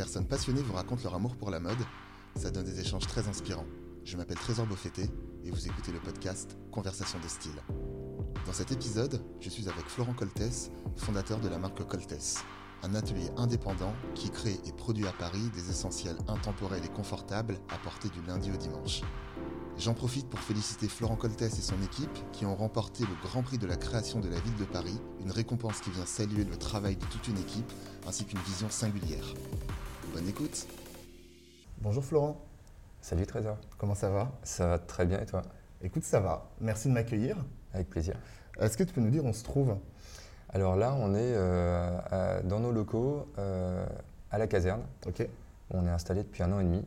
personnes 0.00 0.26
passionnées 0.26 0.62
vous 0.62 0.72
racontent 0.72 1.02
leur 1.04 1.14
amour 1.14 1.36
pour 1.36 1.50
la 1.50 1.60
mode. 1.60 1.76
Ça 2.34 2.50
donne 2.50 2.64
des 2.64 2.80
échanges 2.80 3.06
très 3.06 3.28
inspirants. 3.28 3.66
Je 4.02 4.16
m'appelle 4.16 4.38
Trésor 4.38 4.64
Beaufetté 4.64 5.10
et 5.44 5.50
vous 5.50 5.66
écoutez 5.66 5.92
le 5.92 6.00
podcast 6.00 6.56
Conversation 6.72 7.18
de 7.22 7.28
style. 7.28 7.62
Dans 8.46 8.54
cet 8.54 8.72
épisode, 8.72 9.22
je 9.40 9.50
suis 9.50 9.68
avec 9.68 9.84
Florent 9.84 10.14
Coltès, 10.14 10.70
fondateur 10.96 11.38
de 11.38 11.50
la 11.50 11.58
marque 11.58 11.86
Coltès, 11.86 12.38
un 12.82 12.94
atelier 12.94 13.28
indépendant 13.36 13.92
qui 14.14 14.30
crée 14.30 14.58
et 14.64 14.72
produit 14.72 15.06
à 15.06 15.12
Paris 15.12 15.50
des 15.54 15.68
essentiels 15.68 16.16
intemporels 16.28 16.82
et 16.82 16.88
confortables 16.88 17.58
à 17.68 17.76
porter 17.76 18.08
du 18.08 18.22
lundi 18.22 18.50
au 18.50 18.56
dimanche. 18.56 19.02
J'en 19.76 19.92
profite 19.92 20.30
pour 20.30 20.40
féliciter 20.40 20.88
Florent 20.88 21.16
Coltès 21.16 21.58
et 21.58 21.62
son 21.62 21.80
équipe 21.82 22.18
qui 22.32 22.46
ont 22.46 22.56
remporté 22.56 23.04
le 23.04 23.28
Grand 23.28 23.42
Prix 23.42 23.58
de 23.58 23.66
la 23.66 23.76
création 23.76 24.20
de 24.20 24.30
la 24.30 24.40
ville 24.40 24.56
de 24.56 24.64
Paris, 24.64 24.98
une 25.20 25.30
récompense 25.30 25.80
qui 25.80 25.90
vient 25.90 26.06
saluer 26.06 26.44
le 26.44 26.56
travail 26.56 26.96
de 26.96 27.04
toute 27.04 27.28
une 27.28 27.38
équipe 27.38 27.70
ainsi 28.06 28.24
qu'une 28.24 28.40
vision 28.40 28.70
singulière. 28.70 29.34
Bonne 30.12 30.28
écoute 30.28 30.66
Bonjour 31.80 32.04
Florent. 32.04 32.44
Salut 33.00 33.26
Trésor. 33.26 33.56
Comment 33.78 33.94
ça 33.94 34.10
va? 34.10 34.32
Ça 34.42 34.66
va 34.66 34.78
très 34.78 35.06
bien 35.06 35.20
et 35.20 35.26
toi? 35.26 35.42
Écoute, 35.82 36.02
ça 36.02 36.18
va. 36.18 36.50
Merci 36.60 36.88
de 36.88 36.94
m'accueillir. 36.94 37.36
Avec 37.72 37.88
plaisir. 37.88 38.16
Est-ce 38.58 38.76
que 38.76 38.82
tu 38.82 38.92
peux 38.92 39.00
nous 39.00 39.10
dire 39.10 39.24
où 39.24 39.28
on 39.28 39.32
se 39.32 39.44
trouve? 39.44 39.76
Alors 40.48 40.74
là, 40.74 40.96
on 40.98 41.14
est 41.14 41.34
euh, 41.34 42.42
dans 42.42 42.58
nos 42.58 42.72
locaux 42.72 43.28
euh, 43.38 43.86
à 44.32 44.38
la 44.38 44.48
caserne. 44.48 44.82
Ok. 45.06 45.26
On 45.70 45.86
est 45.86 45.90
installé 45.90 46.24
depuis 46.24 46.42
un 46.42 46.52
an 46.52 46.60
et 46.60 46.64
demi. 46.64 46.84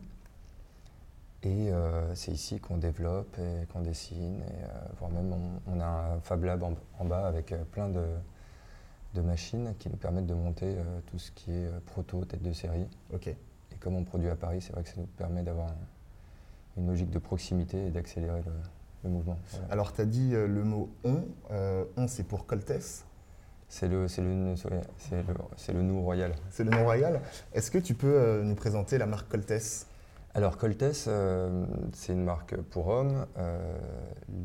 Et 1.44 1.72
euh, 1.72 2.14
c'est 2.16 2.32
ici 2.32 2.60
qu'on 2.60 2.78
développe 2.78 3.38
et 3.40 3.66
qu'on 3.68 3.82
dessine. 3.82 4.42
Et, 4.42 4.98
voire 5.00 5.12
même, 5.12 5.34
on, 5.68 5.80
a 5.80 5.86
un 5.86 6.20
Fab 6.20 6.44
Lab 6.44 6.64
en, 6.64 7.06
bas 7.06 7.26
avec 7.26 7.54
plein 7.72 7.88
de, 7.88 8.04
de, 9.14 9.22
machines 9.22 9.74
qui 9.80 9.90
nous 9.90 9.98
permettent 9.98 10.26
de 10.26 10.34
monter 10.34 10.76
tout 11.08 11.20
ce 11.20 11.32
qui 11.32 11.52
est 11.52 11.70
proto, 11.86 12.26
tête 12.26 12.42
de 12.42 12.54
série. 12.54 12.88
Ok. 13.14 13.28
Et 13.28 13.38
comme 13.80 13.96
on 13.96 14.04
produit 14.04 14.30
à 14.30 14.36
Paris, 14.36 14.62
c'est 14.62 14.74
vrai 14.74 14.84
que 14.84 14.90
ça 14.90 14.96
nous 14.98 15.08
permet 15.18 15.44
d'avoir 15.44 15.70
une 16.78 16.88
logique 16.88 17.10
de 17.10 17.20
proximité 17.20 17.88
et 17.88 17.90
d'accélérer 17.90 18.42
le, 19.04 19.10
mouvement. 19.10 19.38
Alors, 19.70 19.94
tu 19.94 20.02
as 20.02 20.06
dit 20.06 20.32
le 20.32 20.64
mot 20.64 20.90
on. 21.04 21.24
on, 21.98 22.08
c'est 22.08 22.24
pour 22.24 22.46
Coltès? 22.46 23.06
C'est 23.68 23.88
le, 23.88 24.06
le, 24.06 24.54
le, 25.74 25.82
nom 25.82 26.02
royal. 26.02 26.34
C'est 26.52 26.64
le 26.64 26.70
nom 26.70 26.84
royal. 26.84 27.22
Est-ce 27.54 27.72
que 27.72 27.80
tu 27.80 27.96
peux 27.96 28.42
nous 28.44 28.56
présenter 28.56 28.98
la 28.98 29.08
marque 29.08 29.30
Coltès? 29.30 29.88
Alors 30.36 30.58
Coltès, 30.58 31.06
euh, 31.08 31.66
c'est 31.94 32.14
une 32.14 32.24
marque 32.24 32.56
pour 32.56 32.88
hommes. 32.88 33.28
Euh, 33.38 33.78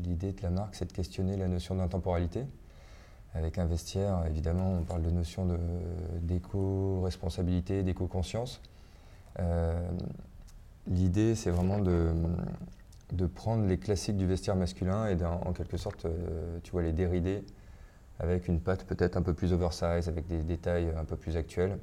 l'idée 0.03 0.33
de 0.33 0.41
la 0.43 0.51
marque, 0.51 0.75
c'est 0.75 0.85
de 0.85 0.93
questionner 0.93 1.35
la 1.35 1.47
notion 1.47 1.75
d'intemporalité. 1.75 2.45
Avec 3.35 3.57
un 3.57 3.65
vestiaire, 3.65 4.25
évidemment, 4.27 4.73
on 4.79 4.83
parle 4.83 5.03
de 5.03 5.11
notion 5.11 5.47
d'éco-responsabilité, 6.21 7.83
d'éco-conscience. 7.83 8.61
Euh, 9.39 9.87
l'idée, 10.87 11.35
c'est 11.35 11.51
vraiment 11.51 11.79
de, 11.79 12.11
de, 13.13 13.27
prendre 13.27 13.65
les 13.67 13.77
classiques 13.77 14.17
du 14.17 14.25
vestiaire 14.25 14.55
masculin 14.55 15.07
et 15.07 15.23
en 15.23 15.53
quelque 15.53 15.77
sorte, 15.77 16.07
tu 16.63 16.71
vois, 16.71 16.81
les 16.81 16.91
dérider 16.91 17.43
avec 18.19 18.47
une 18.47 18.59
patte 18.59 18.83
peut-être 18.85 19.15
un 19.15 19.21
peu 19.21 19.33
plus 19.33 19.53
oversize, 19.53 20.09
avec 20.09 20.27
des 20.27 20.43
détails 20.43 20.91
un 20.97 21.05
peu 21.05 21.15
plus 21.15 21.37
actuels 21.37 21.77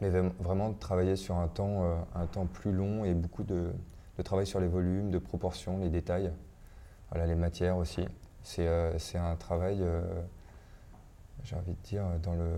mais 0.00 0.10
vraiment 0.40 0.72
travailler 0.72 1.16
sur 1.16 1.36
un 1.36 1.48
temps, 1.48 1.84
euh, 1.84 1.94
un 2.14 2.26
temps 2.26 2.46
plus 2.46 2.72
long 2.72 3.04
et 3.04 3.14
beaucoup 3.14 3.44
de, 3.44 3.70
travail 4.22 4.46
sur 4.46 4.60
les 4.60 4.68
volumes, 4.68 5.10
de 5.10 5.18
proportions, 5.18 5.78
les 5.78 5.88
détails, 5.90 6.30
voilà, 7.10 7.26
les 7.26 7.34
matières 7.34 7.76
aussi. 7.76 8.06
C'est 8.42 8.66
euh, 8.66 8.92
un 9.14 9.36
travail, 9.36 9.78
euh, 9.80 10.02
j'ai 11.42 11.56
envie 11.56 11.72
de 11.72 11.82
dire, 11.82 12.04
dans, 12.22 12.34
le, 12.34 12.50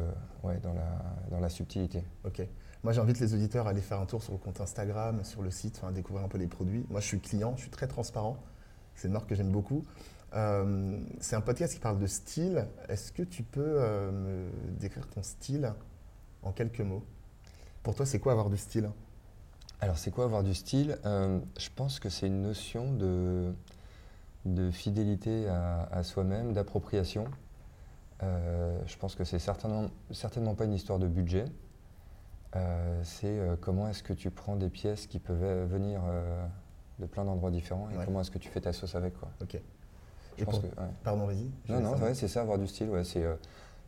ouais, 0.42 0.58
dans, 0.58 0.74
la, 0.74 1.02
dans 1.30 1.41
la 1.41 1.48
subtilité. 1.48 2.05
Ok. 2.24 2.46
Moi, 2.84 2.92
j'invite 2.92 3.19
les 3.19 3.34
auditeurs 3.34 3.66
à 3.66 3.70
aller 3.70 3.80
faire 3.80 4.00
un 4.00 4.06
tour 4.06 4.22
sur 4.22 4.32
le 4.32 4.38
compte 4.38 4.60
Instagram, 4.60 5.24
sur 5.24 5.42
le 5.42 5.50
site, 5.50 5.80
enfin, 5.82 5.91
découvrir 5.92 6.24
un 6.24 6.28
peu 6.28 6.38
les 6.38 6.46
produits. 6.46 6.86
Moi, 6.91 7.00
je 7.00 7.06
suis 7.06 7.20
client, 7.20 7.54
je 7.56 7.62
suis 7.62 7.70
très 7.70 7.88
transparent. 7.88 8.36
C'est 8.94 9.08
une 9.08 9.14
marque 9.14 9.28
que 9.28 9.34
j'aime 9.34 9.50
beaucoup. 9.50 9.84
c'est 10.32 11.36
un 11.36 11.41
podcast 11.41 11.75
qui 11.75 11.81
parle 11.81 11.98
de 11.98 12.06
style. 12.06 12.66
Est-ce 12.88 13.10
que 13.12 13.22
tu 13.22 13.42
peux 13.42 13.81
me 14.12 14.48
décrire 14.78 15.09
ton 15.09 15.22
style 15.22 15.72
en 16.42 16.53
quelques 16.53 16.81
mots? 16.81 17.03
Pour 17.82 17.94
toi, 17.94 18.06
c'est 18.06 18.19
quoi 18.19 18.32
avoir 18.32 18.50
du 18.50 18.56
style? 18.56 18.91
Alors, 19.81 19.98
c'est 19.98 20.10
quoi 20.10 20.25
avoir 20.25 20.42
du 20.42 20.54
style? 20.54 20.98
Euh, 21.04 21.38
Je 21.59 21.69
pense 21.75 22.00
que 22.00 22.09
c'est 22.09 22.26
une 22.26 22.42
notion 22.42 22.92
de, 22.94 23.53
de 24.44 24.70
fidélité 24.70 25.48
à, 25.48 26.03
soi-même, 26.03 26.53
d'appropriation. 26.53 27.26
Euh, 28.22 28.78
je 28.87 28.97
pense 28.97 29.15
que 29.15 29.25
c'est 29.25 29.38
certainement, 29.38 29.91
certainement 30.10 30.54
pas 30.54 30.65
une 30.65 30.72
histoire 30.72 30.99
de 30.99 31.06
budget. 31.06 31.44
Euh, 32.54 33.00
c'est 33.04 33.38
comment 33.60 33.88
est-ce 33.88 34.03
que 34.03 34.12
tu 34.12 34.31
prends 34.31 34.56
des 34.56 34.71
pièces 34.71 35.06
qui 35.06 35.19
peuvent 35.19 35.66
venir 35.69 36.00
de 36.99 37.06
plein 37.06 37.25
d'endroits 37.25 37.50
différents 37.50 37.88
et 37.91 38.04
comment 38.04 38.21
est-ce 38.21 38.31
que 38.31 38.38
tu 38.38 38.49
fais 38.49 38.60
ta 38.60 38.72
sauce 38.72 38.94
avec. 38.94 39.19
Quoi. 39.19 39.28
Ok. 39.43 39.60
Pardon, 41.03 41.27
vas-y. 41.27 41.50
Non, 41.69 41.81
non, 41.81 41.97
c'est 42.15 42.28
ça, 42.28 42.41
avoir 42.41 42.59
du 42.59 42.66
style. 42.66 42.88
Ouais, 42.88 43.03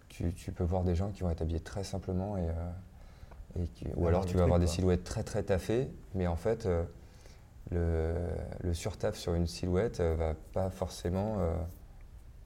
tu, 0.09 0.33
tu, 0.33 0.53
peux 0.53 0.65
voir 0.65 0.85
des 0.85 0.95
gens 0.95 1.11
qui 1.11 1.23
vont 1.23 1.31
être 1.31 1.43
habillés 1.43 1.61
très 1.61 1.85
simplement 1.85 2.37
et 2.39 2.49
ou 3.97 4.07
alors 4.07 4.27
tu 4.27 4.37
vas 4.37 4.45
avoir 4.45 4.59
des 4.59 4.67
silhouettes 4.67 5.05
très 5.05 5.23
très 5.23 5.43
taffées, 5.43 5.91
mais 6.15 6.27
en 6.27 6.37
fait, 6.37 6.67
euh, 6.67 6.85
le, 7.71 8.15
le 8.63 8.75
surtaf 8.75 9.17
sur 9.17 9.35
une 9.35 9.47
silhouette 9.47 10.01
euh, 10.01 10.15
va 10.17 10.35
pas 10.53 10.71
forcément 10.71 11.37
euh, 11.39 11.55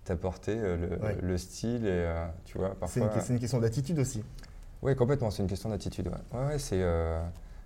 t'apporter 0.04 0.56
le, 0.56 1.38
style 1.38 1.86
et 1.86 2.12
tu 2.44 2.58
vois 2.58 2.74
parfois. 2.74 3.10
C'est 3.20 3.32
une, 3.32 3.38
question 3.38 3.60
d'attitude 3.60 3.98
aussi. 3.98 4.24
Oui, 4.82 4.96
complètement. 4.96 5.30
C'est 5.30 5.42
une 5.42 5.48
question 5.48 5.70
d'attitude. 5.70 6.10
Ouais. 6.32 6.58
c'est 6.58 6.84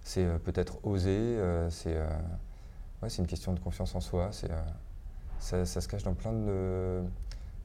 c'est 0.03 0.27
peut-être 0.45 0.79
oser. 0.85 1.39
c'est 1.71 1.97
ouais, 1.97 3.09
c'est 3.09 3.23
une 3.23 3.27
question 3.27 3.53
de 3.53 3.61
confiance 3.61 3.95
en 3.95 4.01
soi. 4.01 4.29
C'est 4.33 4.51
ça, 5.39 5.65
ça, 5.65 5.81
se 5.81 5.89
cache 5.89 6.03
dans 6.03 6.15
plein 6.15 6.33
de. 6.33 7.03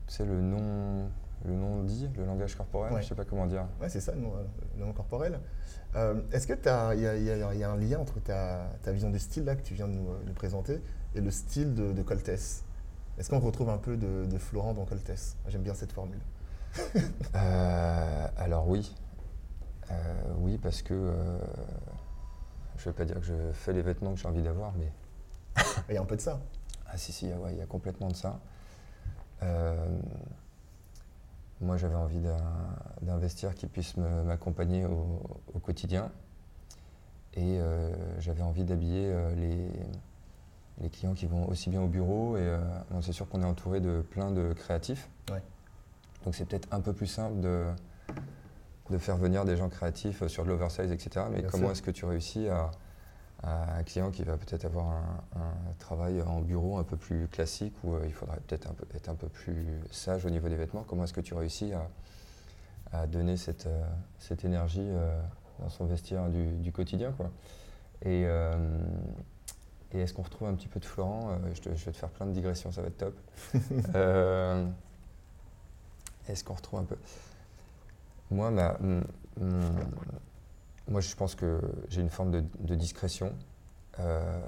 Tu 0.08 0.14
sais, 0.14 0.26
le 0.26 0.42
non 0.42 1.10
le 1.46 1.56
nom 1.56 1.84
dit, 1.84 2.10
le 2.18 2.26
langage 2.26 2.56
corporel, 2.56 2.92
je 2.94 2.98
ne 2.98 3.04
sais 3.04 3.16
pas 3.16 3.26
comment 3.26 3.48
dire. 3.48 3.66
Oui, 3.82 3.88
c'est 3.90 4.00
ça, 4.00 4.14
le 4.14 4.86
nom, 4.86 4.94
corporel. 4.94 5.40
Euh, 5.96 6.22
est-ce 6.32 6.48
qu'il 6.48 6.58
y, 6.64 7.64
a 7.64 7.72
un 7.72 7.78
lien 7.78 8.00
entre 8.00 8.20
ta, 8.20 8.70
vision 8.88 9.10
du 9.10 9.20
style 9.20 9.46
là, 9.46 9.56
que 9.56 9.62
tu 9.62 9.74
viens 9.74 9.88
de 9.88 9.94
nous, 9.94 10.34
présenter 10.36 10.82
et 11.16 11.22
le 11.22 11.32
style 11.32 11.74
de, 11.74 11.92
de 11.94 12.02
Coltès? 12.04 12.64
Est-ce 13.22 13.30
qu'on 13.30 13.40
retrouve 13.40 13.70
un 13.70 13.78
peu 13.78 13.98
de, 13.98 14.38
Florent 14.40 14.74
dans 14.74 14.84
Coltès? 14.84 15.38
J'aime 15.48 15.62
bien 15.62 15.76
cette 15.76 15.92
formule. 15.92 16.20
Euh, 17.36 18.28
alors 18.36 18.68
oui. 18.68 18.96
Euh, 19.90 20.24
oui, 20.40 20.58
parce 20.58 20.82
que 20.82 21.14
je 22.78 22.82
ne 22.82 22.92
vais 22.92 22.98
pas 22.98 23.06
dire 23.06 23.20
que 23.20 23.26
je 23.26 23.52
fais 23.54 23.74
les 23.74 23.84
vêtements 23.84 24.14
que 24.14 24.20
j'ai 24.20 24.28
envie 24.28 24.42
d'avoir, 24.42 24.74
mais... 24.74 24.92
il 25.90 25.96
y 25.96 25.98
a 25.98 26.02
un 26.02 26.06
peu 26.06 26.16
de 26.16 26.22
ça. 26.22 26.42
Ah 26.88 26.98
si, 26.98 27.12
si, 27.12 27.28
il 27.28 27.58
y 27.58 27.62
a 27.62 27.66
complètement 27.68 28.08
de 28.08 28.16
ça. 28.16 28.40
Moi, 31.62 31.78
j'avais 31.78 31.96
envie 31.96 32.22
d'un 33.04 33.18
vestiaire 33.18 33.54
qui 33.54 33.68
puisse 33.68 33.96
m'accompagner 33.98 34.86
au, 34.86 35.60
quotidien. 35.60 36.12
Et 37.36 37.60
euh, 37.60 37.94
j'avais 38.20 38.42
envie 38.42 38.64
d'habiller 38.64 39.06
euh, 39.08 39.36
les, 40.80 40.90
clients 40.90 41.14
qui 41.14 41.26
vont 41.26 41.48
aussi 41.50 41.70
bien 41.70 41.82
au 41.82 41.88
bureau. 41.88 42.38
Et 42.38 42.42
euh, 42.42 42.60
c'est 43.02 43.14
sûr 43.14 43.28
qu'on 43.28 43.42
est 43.42 43.46
entouré 43.46 43.80
de 43.80 44.02
plein 44.02 44.32
de 44.32 44.54
créatifs. 44.54 45.10
Donc 46.24 46.36
c'est 46.36 46.46
peut-être 46.46 46.68
un 46.72 46.82
peu 46.82 46.94
plus 46.94 47.08
simple 47.08 47.40
de, 47.40 47.66
de 48.92 48.98
faire 48.98 49.18
venir 49.18 49.46
des 49.46 49.58
gens 49.58 49.70
créatifs 49.70 50.28
sur 50.28 50.44
de 50.44 50.50
l'oversize, 50.50 50.92
etc. 50.92 51.26
Mais 51.32 51.44
comment 51.44 51.72
est-ce 51.72 51.82
que 51.82 51.92
tu 51.92 52.06
réussis 52.06 52.48
à, 52.50 52.70
un 53.44 53.82
client 53.82 54.12
qui 54.12 54.22
va 54.24 54.38
peut-être 54.38 54.66
avoir 54.66 54.88
un, 55.36 55.74
travail 55.80 56.22
en 56.22 56.42
bureau 56.42 56.78
un 56.78 56.84
peu 56.84 56.96
plus 56.96 57.28
classique 57.28 57.74
où 57.84 57.96
euh, 57.96 58.04
il 58.06 58.14
faudrait 58.14 58.40
peut-être 58.48 58.72
peu, 58.76 58.86
être 58.96 59.10
un 59.10 59.16
peu 59.16 59.28
plus 59.30 59.66
sage 59.90 60.26
au 60.26 60.30
niveau 60.30 60.48
des 60.48 60.56
vêtements? 60.56 60.84
Comment 60.88 61.06
est-ce 61.06 61.14
que 61.14 61.22
tu 61.22 61.34
réussis 61.34 61.72
à, 62.94 63.08
donner 63.08 63.38
cette, 63.38 63.66
euh, 63.66 63.84
cette 64.20 64.46
énergie 64.46 64.86
euh, 64.86 65.20
dans 65.60 65.70
son 65.70 65.86
vestiaire 65.86 66.30
du, 66.30 66.72
quotidien 66.72 67.14
quoi? 67.14 67.32
Et, 68.04 68.28
et 69.94 70.00
est-ce 70.00 70.14
qu'on 70.14 70.24
retrouve 70.24 70.48
un 70.48 70.56
petit 70.56 70.68
peu 70.68 70.80
de 70.80 70.86
Florent 70.86 71.38
je, 71.54 71.70
vais 71.70 71.92
te 71.92 71.98
faire 71.98 72.10
plein 72.10 72.26
de 72.26 72.32
digressions, 72.32 72.72
ça 72.72 72.82
va 72.82 72.88
être 72.88 72.98
top. 72.98 73.16
est-ce 76.28 76.44
qu'on 76.44 76.54
retrouve 76.54 76.80
un 76.80 76.86
peu? 76.86 76.98
Moi, 78.30 78.50
ma, 78.52 78.78
moi, 80.92 81.02
je 81.02 81.16
pense 81.16 81.36
que 81.36 81.62
j'ai 81.90 82.02
une 82.02 82.10
forme 82.10 82.32
de, 82.32 82.76
discrétion. 82.76 83.34
Euh, 84.00 84.40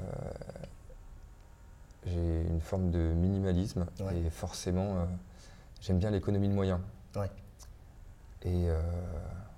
j'ai 2.05 2.41
une 2.41 2.59
forme 2.59 2.91
de 2.91 2.99
minimalisme 2.99 3.85
et 4.13 4.29
forcément, 4.29 4.97
euh, 4.97 5.05
j'aime 5.79 5.99
bien 5.99 6.11
l'économie 6.11 6.49
de 6.49 6.53
moyens. 6.53 6.79
Et 8.45 8.69
euh, 8.69 8.81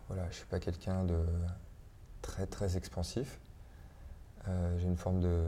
voilà, 0.07 0.23
je 0.25 0.27
ne 0.27 0.33
suis 0.33 0.45
pas 0.45 0.59
quelqu'un 0.59 1.03
de 1.05 1.17
très 2.21 2.45
très 2.45 2.77
expansif. 2.77 3.39
J'ai 4.77 4.88
une 4.88 4.97
forme 4.97 5.19
de, 5.19 5.44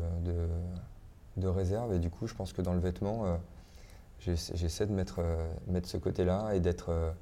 de, 1.37 1.47
réserve 1.47 1.93
et 1.93 1.99
du 1.99 2.09
coup, 2.09 2.27
je 2.27 2.33
pense 2.33 2.51
que 2.53 2.61
dans 2.61 2.73
le 2.73 2.79
vêtement, 2.79 3.39
j'essaie 4.19 4.85
de 4.85 4.93
mettre, 4.93 5.21
mettre 5.67 5.87
ce 5.87 5.97
côté-là 5.97 6.53
et 6.53 6.59
d'être 6.59 7.13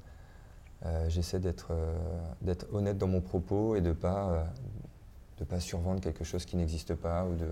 euh, 0.84 1.08
j'essaie 1.08 1.40
d'être 1.40 1.68
euh, 1.70 1.96
d'être 2.42 2.66
honnête 2.72 2.98
dans 2.98 3.08
mon 3.08 3.22
propos 3.22 3.76
et 3.76 3.80
de 3.80 3.92
pas, 3.92 4.30
euh, 4.30 4.44
de 5.38 5.44
pas 5.44 5.58
survendre 5.58 6.00
quelque 6.00 6.22
chose 6.22 6.44
qui 6.44 6.56
n'existe 6.56 6.94
pas 6.94 7.24
ou 7.24 7.34
de. 7.34 7.48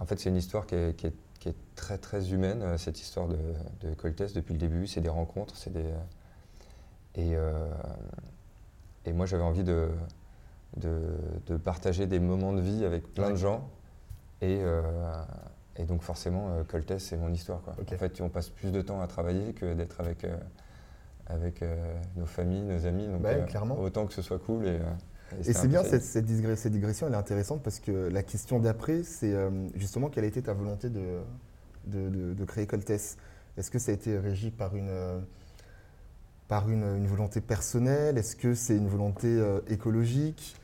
En 0.00 0.06
fait, 0.06 0.18
c'est 0.18 0.30
une 0.30 0.36
histoire 0.36 0.66
qui 0.66 0.74
est, 0.74 1.14
très 1.76 1.98
très 1.98 2.32
humaine, 2.32 2.76
cette 2.78 3.00
histoire 3.00 3.28
de, 3.28 3.36
de 3.80 3.94
depuis 4.34 4.54
le 4.54 4.58
début. 4.58 4.86
C'est 4.86 5.00
des 5.00 5.08
rencontres, 5.08 5.56
c'est 5.56 5.72
des. 5.72 5.92
Et, 7.14 7.34
et 9.04 9.12
moi, 9.12 9.26
j'avais 9.26 9.44
envie 9.44 9.62
de, 9.62 9.90
de, 10.76 11.56
partager 11.56 12.06
des 12.06 12.18
moments 12.18 12.52
de 12.52 12.60
vie 12.60 12.84
avec 12.84 13.12
plein 13.12 13.30
de 13.30 13.36
gens. 13.36 13.68
Et, 14.40 14.58
euh, 14.62 14.82
et 15.76 15.84
donc 15.84 16.02
forcément, 16.02 16.50
euh, 16.50 16.64
Coltès, 16.64 17.02
c'est 17.02 17.16
mon 17.16 17.32
histoire. 17.32 17.62
Quoi. 17.62 17.74
En 17.80 17.98
fait, 17.98 18.20
on 18.20 18.28
passe 18.28 18.48
plus 18.48 18.72
de 18.72 18.80
temps 18.80 19.00
à 19.00 19.06
travailler 19.06 19.52
que 19.52 19.74
d'être 19.74 20.00
avec, 20.00 20.24
euh, 20.24 20.36
avec 21.26 21.62
nos 22.16 22.26
familles, 22.26 22.62
nos 22.62 22.86
amis. 22.86 23.06
Donc, 23.06 23.46
clairement. 23.46 23.78
autant 23.78 24.06
que 24.06 24.14
ce 24.14 24.22
soit 24.22 24.38
cool. 24.38 24.66
Et, 24.66 24.78
et, 25.40 25.52
c'est 25.52 25.68
bien, 25.68 25.82
cette, 25.82 26.02
cette, 26.02 26.26
digression, 26.26 27.06
elle 27.06 27.14
est 27.14 27.16
intéressante 27.16 27.62
parce 27.62 27.80
que 27.80 28.08
la 28.08 28.22
question 28.22 28.58
d'après, 28.58 29.02
c'est 29.02 29.34
justement 29.74 30.08
quelle 30.08 30.24
a 30.24 30.26
été 30.26 30.42
ta 30.42 30.52
volonté 30.52 30.90
de, 30.90 31.20
de, 31.86 32.34
de, 32.34 32.44
créer 32.44 32.66
Coltès? 32.66 33.16
Est-ce 33.56 33.70
que 33.70 33.78
ça 33.78 33.92
a 33.92 33.94
été 33.94 34.18
régi 34.18 34.50
par 34.50 34.74
une 34.76 34.90
par 36.48 36.68
une, 36.68 36.82
une, 36.82 37.06
volonté 37.06 37.40
personnelle? 37.40 38.18
Est-ce 38.18 38.36
que 38.36 38.54
c'est 38.54 38.76
une 38.76 38.88
volonté 38.88 39.40
écologique? 39.68 40.56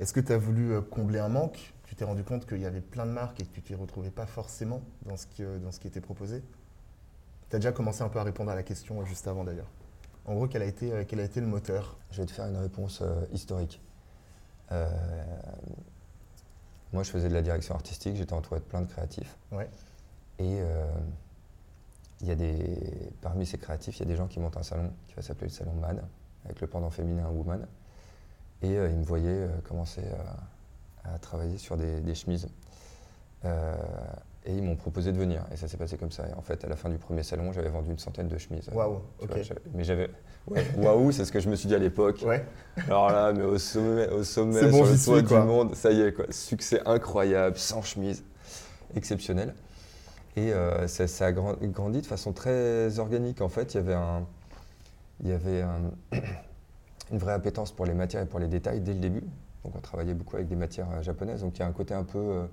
Est-ce 0.00 0.12
que 0.12 0.20
tu 0.20 0.32
as 0.32 0.38
voulu 0.38 0.72
euh, 0.72 0.80
combler 0.80 1.18
un 1.18 1.28
manque? 1.28 1.72
Tu 1.84 1.94
t'es 1.94 2.04
rendu 2.04 2.24
compte 2.24 2.46
qu'il 2.46 2.60
y 2.60 2.66
avait 2.66 2.80
plein 2.80 3.06
de 3.06 3.10
marques 3.10 3.40
et 3.40 3.44
que 3.44 3.52
tu 3.52 3.62
t'y 3.62 3.74
retrouvais 3.74 4.10
pas 4.10 4.26
forcément 4.26 4.82
dans 5.06 5.16
ce 5.16 5.26
qui, 5.26 5.44
euh, 5.44 5.58
dans 5.58 5.70
ce 5.72 5.80
qui 5.80 5.86
était 5.86 6.00
proposé? 6.00 6.42
Tu 7.50 7.56
as 7.56 7.58
déjà 7.58 7.72
commencé 7.72 8.02
un 8.02 8.08
peu 8.08 8.18
à 8.18 8.22
répondre 8.22 8.50
à 8.50 8.54
la 8.54 8.62
question 8.62 9.00
euh, 9.00 9.04
juste 9.04 9.26
avant 9.28 9.44
d'ailleurs. 9.44 9.70
En 10.24 10.34
gros, 10.34 10.46
quel 10.46 10.62
a 10.62 10.66
été, 10.66 11.04
quel 11.08 11.18
a 11.20 11.24
été 11.24 11.40
le 11.40 11.46
moteur? 11.46 11.98
Je 12.12 12.22
vais 12.22 12.26
te 12.26 12.32
faire 12.32 12.46
une 12.46 12.56
réponse 12.56 13.02
historique. 13.32 13.80
moi, 16.92 17.02
je 17.02 17.10
faisais 17.10 17.28
de 17.28 17.34
la 17.34 17.42
direction 17.42 17.74
artistique, 17.74 18.14
j'étais 18.14 18.32
entouré 18.32 18.60
de 18.60 18.64
plein 18.64 18.82
de 18.82 18.86
créatifs. 18.86 19.36
Ouais. 19.50 19.68
Et 20.38 20.60
il 22.20 22.28
y 22.28 22.30
a 22.30 22.36
des, 22.36 23.10
parmi 23.20 23.44
ces 23.44 23.58
créatifs, 23.58 23.96
il 23.96 24.00
y 24.00 24.02
a 24.04 24.06
des 24.06 24.14
gens 24.14 24.28
qui 24.28 24.38
montent 24.38 24.56
un 24.56 24.62
salon 24.62 24.92
qui 25.08 25.14
va 25.14 25.22
s'appeler 25.22 25.48
le 25.48 25.52
salon 25.52 25.72
MAD, 25.74 26.04
avec 26.44 26.60
le 26.60 26.68
pendant 26.68 26.90
féminin 26.90 27.28
Woman. 27.28 27.66
Et 28.62 28.76
euh, 28.76 28.88
ils 28.88 28.96
me 28.96 29.04
voyaient 29.04 29.28
euh, 29.28 29.48
commencer 29.68 30.02
à, 31.04 31.18
travailler 31.18 31.58
sur 31.58 31.76
des, 31.76 32.14
chemises. 32.14 32.46
Euh, 33.44 33.74
et 34.44 34.56
ils 34.56 34.62
m'ont 34.62 34.76
proposé 34.76 35.12
de 35.12 35.18
venir. 35.18 35.44
Et 35.52 35.56
ça 35.56 35.66
s'est 35.66 35.76
passé 35.76 35.96
comme 35.96 36.12
ça. 36.12 36.28
Et 36.28 36.34
en 36.34 36.42
fait, 36.42 36.64
à 36.64 36.68
la 36.68 36.76
fin 36.76 36.88
du 36.88 36.98
premier 36.98 37.24
salon, 37.24 37.52
j'avais 37.52 37.68
vendu 37.68 37.90
une 37.90 37.98
centaine 37.98 38.28
de 38.28 38.38
chemises. 38.38 38.68
Waouh, 38.72 39.00
ok. 39.20 39.30
mais 39.74 39.84
j'avais. 39.84 40.10
Waouh, 40.76 41.12
c'est 41.12 41.24
ce 41.24 41.32
que 41.32 41.40
je 41.40 41.48
me 41.48 41.56
suis 41.56 41.68
dit 41.68 41.74
à 41.74 41.78
l'époque. 41.78 42.22
Ouais. 42.24 42.44
Alors 42.86 43.10
là, 43.10 43.32
mais 43.32 43.44
au 43.44 43.58
sommet, 43.58 44.08
au 44.08 44.22
sommet 44.22 44.70
sur 44.70 44.84
le 45.14 45.24
toit 45.24 45.40
du 45.40 45.46
monde, 45.46 45.74
ça 45.74 45.90
y 45.90 46.00
est, 46.00 46.12
quoi. 46.12 46.26
Succès 46.30 46.80
incroyable, 46.86 47.56
sans 47.56 47.82
chemise, 47.82 48.24
exceptionnel. 48.94 49.54
Et 50.36 50.52
ça, 50.86 51.26
a 51.26 51.32
grandi 51.32 52.00
de 52.00 52.06
façon 52.06 52.32
très 52.32 52.98
organique. 53.00 53.40
En 53.40 53.48
fait, 53.48 53.74
il 53.74 53.78
y 53.78 53.80
avait 53.80 53.94
un. 53.94 54.24
Il 55.20 55.28
y 55.28 55.32
avait 55.32 55.62
un 55.62 55.92
une 57.12 57.18
vraie 57.18 57.34
appétence 57.34 57.70
pour 57.72 57.86
les 57.86 57.94
matières 57.94 58.22
et 58.22 58.26
pour 58.26 58.40
les 58.40 58.48
détails 58.48 58.80
dès 58.80 58.94
le 58.94 59.00
début. 59.00 59.22
Donc 59.64 59.76
on 59.76 59.80
travaillait 59.80 60.14
beaucoup 60.14 60.36
avec 60.36 60.48
des 60.48 60.56
matières 60.56 60.90
euh, 60.90 61.02
japonaises. 61.02 61.42
Donc 61.42 61.56
il 61.56 61.60
y 61.60 61.62
a 61.62 61.66
un 61.66 61.72
côté 61.72 61.94
un 61.94 62.04
peu, 62.04 62.18
euh, 62.18 62.46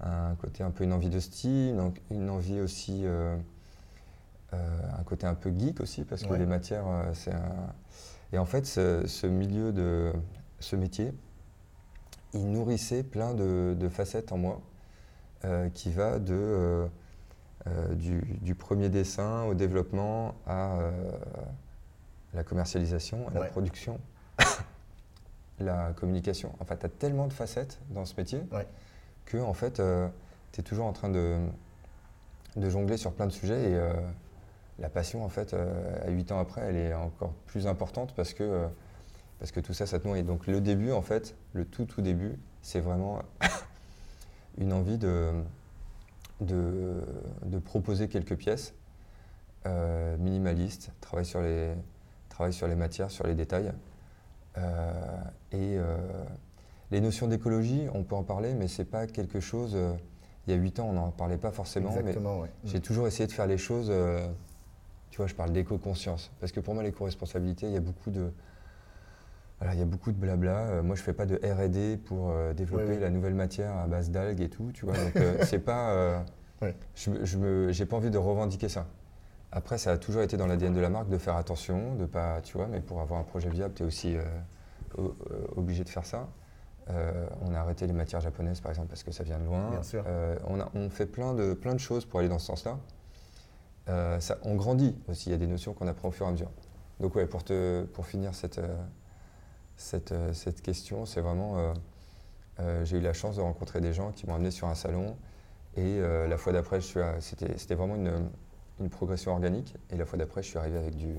un 0.00 0.34
côté 0.36 0.62
un 0.62 0.70
peu 0.70 0.84
une 0.84 0.92
envie 0.92 1.08
de 1.08 1.18
style, 1.18 1.80
une 2.10 2.30
envie 2.30 2.60
aussi, 2.60 3.02
euh, 3.04 3.36
un 4.52 5.02
côté 5.04 5.26
un 5.26 5.34
peu 5.34 5.52
geek 5.56 5.80
aussi 5.80 6.04
parce 6.04 6.22
que 6.22 6.34
les 6.34 6.46
matières, 6.46 6.84
c'est 7.12 7.32
un... 7.32 7.74
Et 8.32 8.38
en 8.38 8.46
fait, 8.46 8.64
ce, 8.64 9.26
milieu 9.26 9.72
de 9.72 10.12
ce 10.60 10.76
métier, 10.76 11.12
il 12.32 12.50
nourrissait 12.50 13.02
plein 13.02 13.34
de, 13.34 13.88
facettes 13.90 14.32
en 14.32 14.38
moi, 14.38 14.62
qui 15.74 15.90
va 15.90 16.18
de 16.18 16.86
du, 17.96 18.20
du, 18.40 18.54
premier 18.54 18.88
dessin 18.88 19.44
au 19.44 19.54
développement 19.54 20.34
à 20.46 20.78
la 22.36 22.44
commercialisation, 22.44 23.26
la 23.34 23.46
production, 23.46 23.98
la 25.58 25.92
communication. 25.94 26.54
En 26.60 26.64
fait, 26.64 26.78
tu 26.78 26.86
as 26.86 26.90
tellement 26.90 27.26
de 27.26 27.32
facettes 27.32 27.80
dans 27.90 28.04
ce 28.04 28.14
métier 28.16 28.42
que 29.24 29.38
en 29.38 29.54
fait, 29.54 29.80
euh, 29.80 30.06
tu 30.52 30.60
es 30.60 30.62
toujours 30.62 30.86
en 30.86 30.92
train 30.92 31.08
de, 31.08 31.38
de 32.56 32.70
jongler 32.70 32.98
sur 32.98 33.12
plein 33.12 33.26
de 33.26 33.32
sujets 33.32 33.70
et 33.70 33.74
euh, 33.74 33.92
la 34.78 34.90
passion, 34.90 35.24
en 35.24 35.28
fait, 35.30 35.54
euh, 35.54 36.06
à 36.06 36.10
8 36.10 36.32
ans 36.32 36.38
après, 36.38 36.60
elle 36.60 36.76
est 36.76 36.94
encore 36.94 37.32
plus 37.46 37.66
importante 37.66 38.14
parce 38.14 38.34
que, 38.34 38.68
parce 39.38 39.50
que 39.50 39.60
tout 39.60 39.72
ça, 39.72 39.86
ça 39.86 39.98
te 39.98 40.06
nourrit. 40.06 40.22
Donc 40.22 40.46
le 40.46 40.60
début, 40.60 40.92
en 40.92 41.02
fait, 41.02 41.34
le 41.54 41.64
tout 41.64 41.86
tout 41.86 42.02
début, 42.02 42.38
c'est 42.60 42.80
vraiment 42.80 43.22
une 44.58 44.74
envie 44.74 44.98
de, 44.98 45.32
de, 46.42 47.02
de, 47.46 47.58
proposer 47.58 48.08
quelques 48.08 48.36
pièces 48.36 48.74
minimalistes, 50.20 50.92
travailler 51.00 51.28
sur 51.28 51.40
les, 51.42 51.74
travaille 52.36 52.52
sur 52.52 52.68
les 52.68 52.74
matières, 52.74 53.10
sur 53.10 53.26
les 53.26 53.34
détails. 53.34 53.72
Euh, 54.58 54.92
et 55.52 55.78
euh, 55.78 55.96
les 56.90 57.00
notions 57.00 57.28
d'écologie, 57.28 57.86
on 57.94 58.02
peut 58.02 58.14
en 58.14 58.24
parler, 58.24 58.52
mais 58.52 58.68
c'est 58.68 58.84
pas 58.84 59.06
quelque 59.06 59.40
chose. 59.40 59.72
Euh, 59.74 59.94
il 60.46 60.54
y 60.54 60.54
a 60.54 60.60
huit 60.60 60.78
ans, 60.78 60.88
on 60.90 60.92
n'en 60.92 61.10
parlait 61.10 61.38
pas 61.38 61.50
forcément. 61.50 61.88
Exactement, 61.96 62.42
mais 62.42 62.50
J'ai 62.64 62.80
toujours 62.80 63.06
essayé 63.06 63.26
de 63.26 63.32
faire 63.32 63.46
les 63.46 63.56
choses. 63.56 63.90
tu 65.10 65.16
vois, 65.16 65.26
je 65.26 65.34
parle 65.34 65.50
d'éco-conscience. 65.50 66.30
Parce 66.38 66.52
que 66.52 66.60
pour 66.60 66.74
moi, 66.74 66.82
l'éco-responsabilité, 66.82 67.66
il 67.66 67.72
y 67.72 67.76
a 67.76 67.80
beaucoup 67.80 68.10
de. 68.10 68.30
Voilà, 69.58 69.72
il 69.72 69.80
y 69.80 69.82
a 69.82 69.86
beaucoup 69.86 70.12
de 70.12 70.18
blabla. 70.18 70.82
moi, 70.82 70.94
je 70.94 71.02
fais 71.02 71.14
pas 71.14 71.24
de 71.24 71.36
R&D 71.36 71.96
pour 72.04 72.32
développer 72.54 72.98
la 72.98 73.08
nouvelle 73.08 73.34
matière 73.34 73.74
à 73.76 73.86
base 73.86 74.10
d'algues 74.10 74.42
et 74.42 74.50
tout. 74.50 74.70
Tu 74.74 74.84
vois, 74.84 74.94
donc 75.04 75.14
c'est 75.42 75.58
pas. 75.58 76.22
Je, 76.94 77.10
n'ai 77.10 77.86
pas 77.86 77.96
envie 77.96 78.10
de 78.10 78.18
revendiquer 78.18 78.68
ça. 78.68 78.86
Après, 79.56 79.78
ça 79.78 79.92
a 79.92 79.96
toujours 79.96 80.20
été 80.20 80.36
dans 80.36 80.46
l'ADN 80.46 80.74
de 80.74 80.80
la 80.80 80.90
marque 80.90 81.08
de 81.08 81.16
faire 81.16 81.34
attention, 81.36 81.94
de 81.94 82.04
pas, 82.04 82.42
tu 82.42 82.58
vois, 82.58 82.66
mais 82.66 82.82
pour 82.82 83.00
avoir 83.00 83.18
un 83.18 83.22
projet 83.22 83.48
viable, 83.48 83.72
tu 83.72 83.84
es 83.84 83.86
aussi 83.86 84.14
euh, 84.14 84.22
euh, 84.98 85.08
obligé 85.56 85.82
de 85.82 85.88
faire 85.88 86.04
ça. 86.04 86.28
Euh, 86.90 87.26
on 87.40 87.54
a 87.54 87.60
arrêté 87.60 87.86
les 87.86 87.94
matières 87.94 88.20
japonaises, 88.20 88.60
par 88.60 88.70
exemple, 88.70 88.88
parce 88.88 89.02
que 89.02 89.12
ça 89.12 89.24
vient 89.24 89.38
de 89.38 89.46
loin. 89.46 89.70
Bien 89.70 89.82
sûr. 89.82 90.04
on, 90.46 90.60
a, 90.60 90.68
on, 90.74 90.90
fait 90.90 91.06
plein 91.06 91.32
de, 91.32 91.54
plein 91.54 91.72
de 91.72 91.80
choses 91.80 92.04
pour 92.04 92.20
aller 92.20 92.28
dans 92.28 92.38
ce 92.38 92.48
sens-là. 92.48 92.78
On 94.42 94.56
grandit 94.56 94.94
aussi, 95.08 95.30
il 95.30 95.32
y 95.32 95.34
a 95.34 95.38
des 95.38 95.46
notions 95.46 95.72
qu'on 95.72 95.88
apprend 95.88 96.08
au 96.08 96.12
fur 96.12 96.26
et 96.26 96.28
à 96.28 96.32
mesure. 96.32 96.50
Donc, 97.00 97.14
ouais, 97.14 97.24
pour, 97.24 97.42
te, 97.42 97.84
pour 97.84 98.06
finir 98.06 98.34
cette, 98.34 98.60
cette, 99.78 100.12
cette 100.34 100.60
question, 100.60 101.06
c'est 101.06 101.22
vraiment. 101.22 101.72
j'ai 102.84 102.98
eu 102.98 103.00
la 103.00 103.14
chance 103.14 103.36
de 103.36 103.40
rencontrer 103.40 103.80
des 103.80 103.94
gens 103.94 104.12
qui 104.12 104.26
m'ont 104.26 104.34
amené 104.34 104.50
sur 104.50 104.68
un 104.68 104.74
salon. 104.74 105.16
Et 105.76 105.98
la 105.98 106.36
fois 106.36 106.52
d'après, 106.52 106.80
c'était 106.82 107.74
vraiment 107.74 107.96
une, 107.96 108.28
une 108.80 108.90
progression 108.90 109.32
organique. 109.32 109.74
Et 109.90 109.96
la 109.96 110.04
fois 110.04 110.18
d'après, 110.18 110.42
je 110.42 110.48
suis 110.48 110.58
arrivé 110.58 110.78
avec, 110.78 110.96
du, 110.96 111.14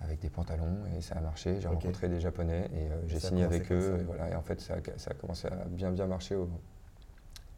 avec 0.00 0.20
des 0.20 0.30
pantalons 0.30 0.84
et 0.96 1.00
ça 1.00 1.16
a 1.16 1.20
marché. 1.20 1.60
J'ai 1.60 1.68
rencontré 1.68 2.08
des 2.08 2.20
Japonais 2.20 2.70
et 2.72 2.90
euh, 2.90 3.00
j'ai 3.08 3.20
signé 3.20 3.44
avec 3.44 3.70
eux. 3.72 3.98
Et, 4.00 4.04
voilà, 4.04 4.30
et 4.30 4.34
en 4.34 4.42
fait, 4.42 4.60
ça 4.60 4.74
a, 4.74 4.98
ça 4.98 5.10
a, 5.10 5.14
commencé 5.14 5.48
à 5.48 5.64
bien 5.66 5.90
bien 5.90 6.06
marcher 6.06 6.36
au, 6.36 6.48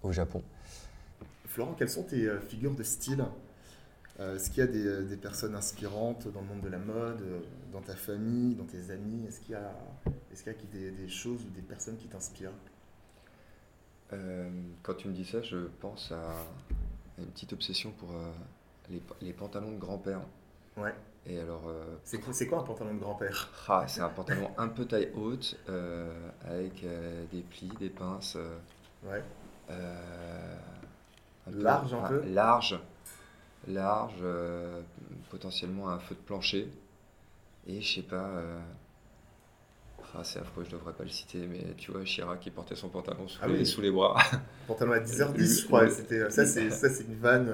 au 0.03 0.13
Japon. 0.13 0.43
Florent, 1.47 1.75
quelles 1.75 1.91
sont 1.91 2.05
tes 2.05 2.27
euh, 2.27 2.41
figures 2.41 2.75
de 2.75 2.83
style? 2.83 3.25
Euh, 4.19 4.37
Est-ce 4.37 4.51
qu'il 4.51 4.61
y 4.61 4.63
a 4.63 4.67
des, 4.67 5.05
des, 5.05 5.17
personnes 5.17 5.55
inspirantes 5.55 6.29
dans 6.33 6.41
le 6.41 6.47
monde 6.47 6.63
de 6.63 6.69
la 6.69 6.79
mode, 6.79 7.23
dans 7.71 7.83
ta 7.83 7.95
famille, 7.95 8.55
dans 8.55 8.65
tes 8.65 8.91
amis? 8.91 9.27
Est-ce 9.29 9.41
qu'il 9.41 9.53
y 9.53 9.55
a, 9.55 9.75
est 10.33 10.55
qu'il 10.55 10.81
y 10.81 10.87
a 10.87 10.91
des, 10.91 10.91
des, 10.91 11.09
choses 11.09 11.45
ou 11.45 11.51
des 11.51 11.61
personnes 11.61 11.97
qui 11.97 12.09
t'inspirent? 12.09 12.53
Quand 14.83 14.95
tu 14.95 15.09
me 15.09 15.13
dis 15.13 15.25
ça, 15.25 15.43
je 15.43 15.67
pense 15.81 16.13
à 16.13 16.33
une 17.19 17.27
petite 17.27 17.53
obsession 17.53 17.91
pour 17.99 18.11
les, 19.21 19.33
pantalons 19.33 19.73
de 19.73 19.79
grand-père. 19.79 20.21
Ouais. 20.77 20.95
Et 21.27 21.41
alors. 21.41 21.63
Euh, 21.69 21.97
c'est 22.05 22.19
quoi, 22.19 22.33
quoi, 22.49 22.59
un 22.61 22.63
pantalon 22.63 22.95
de 22.95 23.01
grand-père? 23.01 23.49
Ah, 23.69 23.85
C'est 23.89 24.01
un 24.01 24.09
pantalon 24.09 24.51
un 24.57 24.69
peu 24.69 24.85
taille 24.85 25.11
haute, 25.15 25.59
euh, 25.69 26.13
avec 26.45 26.85
euh, 26.85 27.25
des 27.33 27.43
plis, 27.43 27.73
des 27.81 27.91
pinces. 27.91 28.37
ouais. 29.05 29.23
large 31.51 31.95
un 31.95 32.09
peu? 32.09 32.23
Large. 32.27 32.79
Large, 33.69 34.23
potentiellement 35.31 35.89
un 35.89 35.99
feu 35.99 36.15
de 36.15 36.21
plancher. 36.21 36.69
Et 37.67 37.81
je 37.81 37.95
sais 37.97 38.03
pas. 38.03 38.31
Ah, 40.15 40.23
c'est 40.23 40.39
affreux, 40.39 40.65
je 40.65 40.71
devrais 40.71 40.93
pas 40.93 41.03
le 41.03 41.11
citer, 41.11 41.47
mais 41.47 41.75
tu 41.77 41.91
vois, 41.91 42.05
Chirac 42.05 42.41
qui 42.41 42.51
portait 42.51 42.77
son 42.77 42.89
pantalon 42.89 43.27
sous, 43.27 43.41
ah 43.43 43.49
les, 43.49 43.65
sous 43.65 43.81
les 43.81 43.91
bras. 43.91 44.17
Pantalon 44.69 44.93
à 44.93 45.01
10h10, 45.01 45.61
je 45.63 45.67
crois. 45.67 45.89
ça, 46.31 46.47
c'est 46.47 47.05
une 47.05 47.17
vanne 47.17 47.53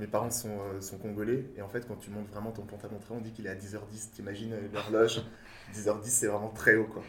mes 0.00 0.06
parents 0.06 0.30
sont, 0.30 0.48
euh, 0.48 0.80
sont, 0.80 0.98
congolais 0.98 1.44
et 1.56 1.62
en 1.62 1.68
fait 1.68 1.86
quand 1.86 1.96
tu 1.96 2.10
montes 2.10 2.28
vraiment 2.30 2.50
ton 2.50 2.62
pantalon 2.62 2.98
très 2.98 3.14
haut 3.14 3.18
on 3.18 3.20
dit 3.20 3.32
qu'il 3.32 3.46
est 3.46 3.50
à 3.50 3.54
10h10 3.54 4.10
t'imagines 4.14 4.52
euh, 4.54 4.68
l'horloge 4.72 5.22
10h10 5.74 6.04
c'est 6.04 6.26
vraiment 6.26 6.50
très 6.50 6.76
haut 6.76 6.86
quoi. 6.86 7.02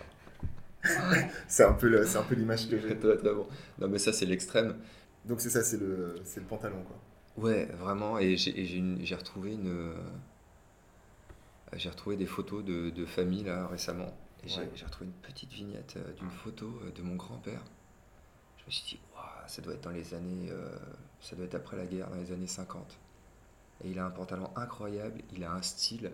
C'est 1.48 1.64
un 1.64 1.74
peu 1.74 2.06
c'est 2.06 2.18
un 2.18 2.24
peu 2.24 2.34
l'image 2.34 2.68
que 2.68 2.80
j'ai. 2.80 2.96
Bon. 2.96 3.48
non 3.78 3.88
mais 3.88 4.00
ça 4.00 4.12
c'est 4.12 4.26
l'extrême. 4.26 4.78
Donc 5.26 5.40
c'est 5.40 5.52
ça 5.52 5.64
c'est 5.64 5.78
le 5.78 6.16
c'est 6.24 6.40
le 6.40 6.48
pantalon 6.48 6.84
quoi. 6.84 6.98
Ouais 7.38 7.66
vraiment 7.66 8.18
et 8.18 8.36
j'ai 8.36 9.16
retrouvé 9.16 9.54
une 9.54 9.94
j'ai 11.74 11.90
retrouvé 11.90 12.18
des 12.18 12.26
photos 12.26 12.66
de, 12.66 12.90
de, 12.90 13.06
famille 13.06 13.44
là 13.44 13.68
récemment. 13.68 14.12
Et 14.44 14.50
j'ai 14.50 14.86
retrouvé 14.86 15.06
une 15.06 15.22
petite 15.22 15.52
vignette 15.52 15.98
d'une 16.18 16.32
photo 16.32 16.68
de 16.96 17.02
mon 17.04 17.16
grand-père. 17.16 17.64
Je 18.58 18.66
me 18.66 18.72
suis 18.72 18.84
dit, 18.96 19.00
ça 19.52 19.62
doit 19.62 19.74
être 19.74 19.84
dans 19.84 19.92
les 19.92 20.14
années. 20.14 20.50
ça 21.20 21.36
doit 21.36 21.46
être 21.46 21.56
après 21.56 21.78
la 21.78 21.86
guerre, 21.86 22.10
dans 22.10 22.18
les 22.18 22.32
années 22.32 22.48
50. 22.48 22.98
Et 23.84 23.90
il 23.90 24.00
a 24.00 24.06
un 24.06 24.12
pantalon 24.12 24.50
incroyable, 24.56 25.22
il 25.34 25.44
a 25.44 25.52
un 25.52 25.62
style. 25.62 26.12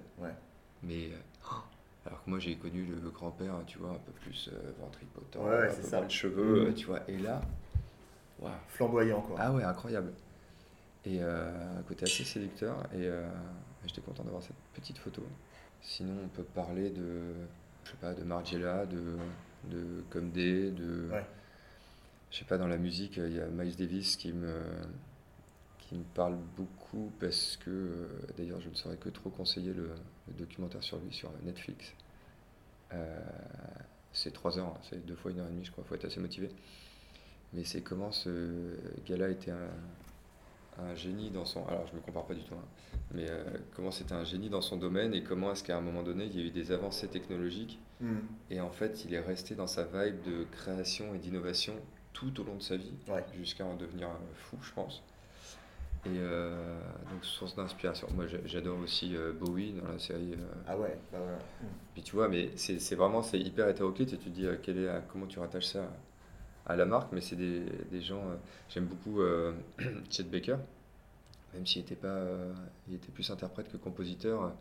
Mais. 0.83 1.09
Oh, 1.51 1.55
alors 2.07 2.23
que 2.23 2.29
moi, 2.29 2.39
j'ai 2.39 2.55
connu 2.55 2.85
le 2.85 3.09
grand-père, 3.09 3.53
tu 3.65 3.79
vois, 3.79 3.89
un 3.89 3.99
peu 3.99 4.13
plus 4.13 4.49
euh, 4.53 4.71
ventripotent, 4.79 5.39
ouais, 5.39 5.69
un 5.69 5.75
peu 5.75 5.81
ça. 5.81 6.01
de 6.01 6.09
cheveux, 6.09 6.69
mmh. 6.69 6.73
tu 6.73 6.85
vois. 6.85 7.01
Et 7.09 7.17
là, 7.17 7.41
flamboyant, 8.69 9.21
quoi. 9.21 9.35
Ah 9.39 9.51
ouais, 9.51 9.63
incroyable. 9.63 10.13
Et 11.05 11.19
euh, 11.21 11.79
un 11.79 11.81
côté 11.83 12.05
assez 12.05 12.23
séducteur. 12.23 12.77
Et 12.93 13.07
euh, 13.07 13.27
j'étais 13.85 13.99
content 13.99 14.23
d'avoir 14.23 14.41
cette 14.41 14.55
petite 14.73 14.97
photo. 14.97 15.21
Sinon, 15.81 16.13
on 16.23 16.27
peut 16.29 16.43
parler 16.43 16.91
de, 16.91 17.33
je 17.83 17.91
sais 17.91 17.97
pas, 17.97 18.13
de 18.13 18.23
Margiela, 18.23 18.85
de, 18.85 19.17
de 19.65 20.03
Comdé, 20.09 20.71
de. 20.71 21.09
Ouais. 21.11 21.25
Je 22.31 22.39
sais 22.39 22.45
pas, 22.45 22.57
dans 22.57 22.67
la 22.67 22.77
musique, 22.77 23.17
il 23.17 23.33
y 23.33 23.39
a 23.39 23.47
Miles 23.47 23.75
Davis 23.75 24.17
qui 24.17 24.33
me, 24.33 24.61
qui 25.87 25.95
me 25.95 26.03
parle 26.03 26.37
beaucoup 26.55 27.11
parce 27.19 27.57
que, 27.57 27.69
euh, 27.69 28.07
d'ailleurs, 28.37 28.59
je 28.59 28.69
ne 28.69 28.75
saurais 28.75 28.97
que 28.97 29.09
trop 29.09 29.29
conseiller 29.29 29.73
le, 29.73 29.91
documentaire 30.37 30.83
sur 30.83 30.99
lui 30.99 31.13
sur 31.13 31.31
Netflix. 31.43 31.93
Euh, 32.93 33.19
c'est 34.11 34.31
trois 34.31 34.59
heures, 34.59 34.67
hein, 34.67 34.79
c'est 34.89 35.05
deux 35.05 35.15
fois 35.15 35.31
une 35.31 35.39
heure 35.39 35.47
et 35.47 35.51
demie, 35.51 35.63
je 35.63 35.71
crois, 35.71 35.83
il 35.85 35.87
faut 35.87 35.95
être 35.95 36.05
assez 36.05 36.19
motivé. 36.19 36.49
Mais 37.53 37.63
c'est 37.63 37.81
comment 37.81 38.11
ce 38.11 38.75
gars-là 39.05 39.29
était 39.29 39.51
un, 39.51 40.95
génie 40.95 41.31
dans 41.31 41.45
son. 41.45 41.65
Alors, 41.67 41.87
je 41.87 41.93
ne 41.93 41.97
me 41.97 42.01
compare 42.01 42.25
pas 42.25 42.35
du 42.35 42.43
tout, 42.43 42.53
hein, 42.53 42.65
mais 43.11 43.25
euh, 43.29 43.43
comment 43.75 43.89
c'était 43.89 44.13
un 44.13 44.25
génie 44.25 44.49
dans 44.49 44.61
son 44.61 44.77
domaine 44.77 45.13
et 45.15 45.23
comment 45.23 45.51
est-ce 45.53 45.63
qu'à 45.63 45.77
un 45.77 45.81
moment 45.81 46.03
donné, 46.03 46.25
il 46.25 46.37
y 46.37 46.43
a 46.43 46.45
eu 46.45 46.51
des 46.51 46.71
avancées 46.71 47.07
technologiques. 47.07 47.79
Hmm. 47.99 48.19
Et 48.51 48.59
en 48.59 48.69
fait, 48.69 49.05
il 49.05 49.13
est 49.13 49.19
resté 49.19 49.55
dans 49.55 49.65
sa 49.65 49.85
vibe 49.85 50.21
de 50.21 50.43
création 50.51 51.15
et 51.15 51.17
d'innovation 51.17 51.73
tout 52.17 52.41
au 52.41 52.43
long 52.43 52.55
de 52.55 52.63
sa 52.63 52.77
vie, 52.77 52.93
jusqu'à 53.37 53.63
en 53.63 53.75
devenir 53.75 54.09
fou, 54.33 54.57
je 54.61 54.71
pense. 54.73 55.03
Et 56.05 56.09
euh, 56.15 56.79
donc, 57.11 57.23
source 57.23 57.55
d'inspiration. 57.55 58.07
Moi, 58.15 58.25
j'adore 58.45 58.79
aussi 58.79 59.15
euh, 59.15 59.33
Bowie 59.33 59.73
dans 59.73 59.91
la 59.91 59.99
série. 59.99 60.33
Euh. 60.33 60.63
ah 60.67 60.77
ouais, 60.77 60.97
bah 61.11 61.19
Puis 61.93 62.01
tu 62.01 62.15
vois, 62.15 62.27
mais 62.27 62.49
c'est 62.55 62.95
vraiment 62.95 63.21
c'est 63.21 63.39
hyper 63.39 63.67
hétéroclite 63.69 64.13
et 64.13 64.17
tu 64.17 64.29
te 64.29 64.29
dis 64.29 64.47
quel 64.63 64.79
est, 64.79 64.89
comment 65.11 65.27
tu 65.27 65.37
rattaches 65.37 65.67
ça 65.67 65.91
à 66.65 66.75
la 66.75 66.85
marque. 66.85 67.11
Mais 67.11 67.21
c'est 67.21 67.35
des, 67.35 67.61
des, 67.91 68.01
gens. 68.01 68.23
J'aime 68.69 68.85
beaucoup 68.85 69.21
Chet 70.09 70.23
Baker, 70.23 70.57
même 71.53 71.67
s'il 71.67 71.83
était, 71.83 71.95
pas, 71.95 72.23
il 72.87 72.95
était 72.95 73.11
plus 73.11 73.29
interprète 73.29 73.71
que 73.71 73.77
compositeur. 73.77 74.53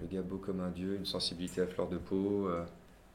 Le 0.00 0.06
gars 0.06 0.22
beau 0.22 0.38
comme 0.38 0.60
un 0.60 0.70
dieu, 0.70 0.94
une 0.94 1.04
sensibilité 1.04 1.60
à 1.60 1.66
fleur 1.66 1.88
de 1.88 1.98
peau, 1.98 2.48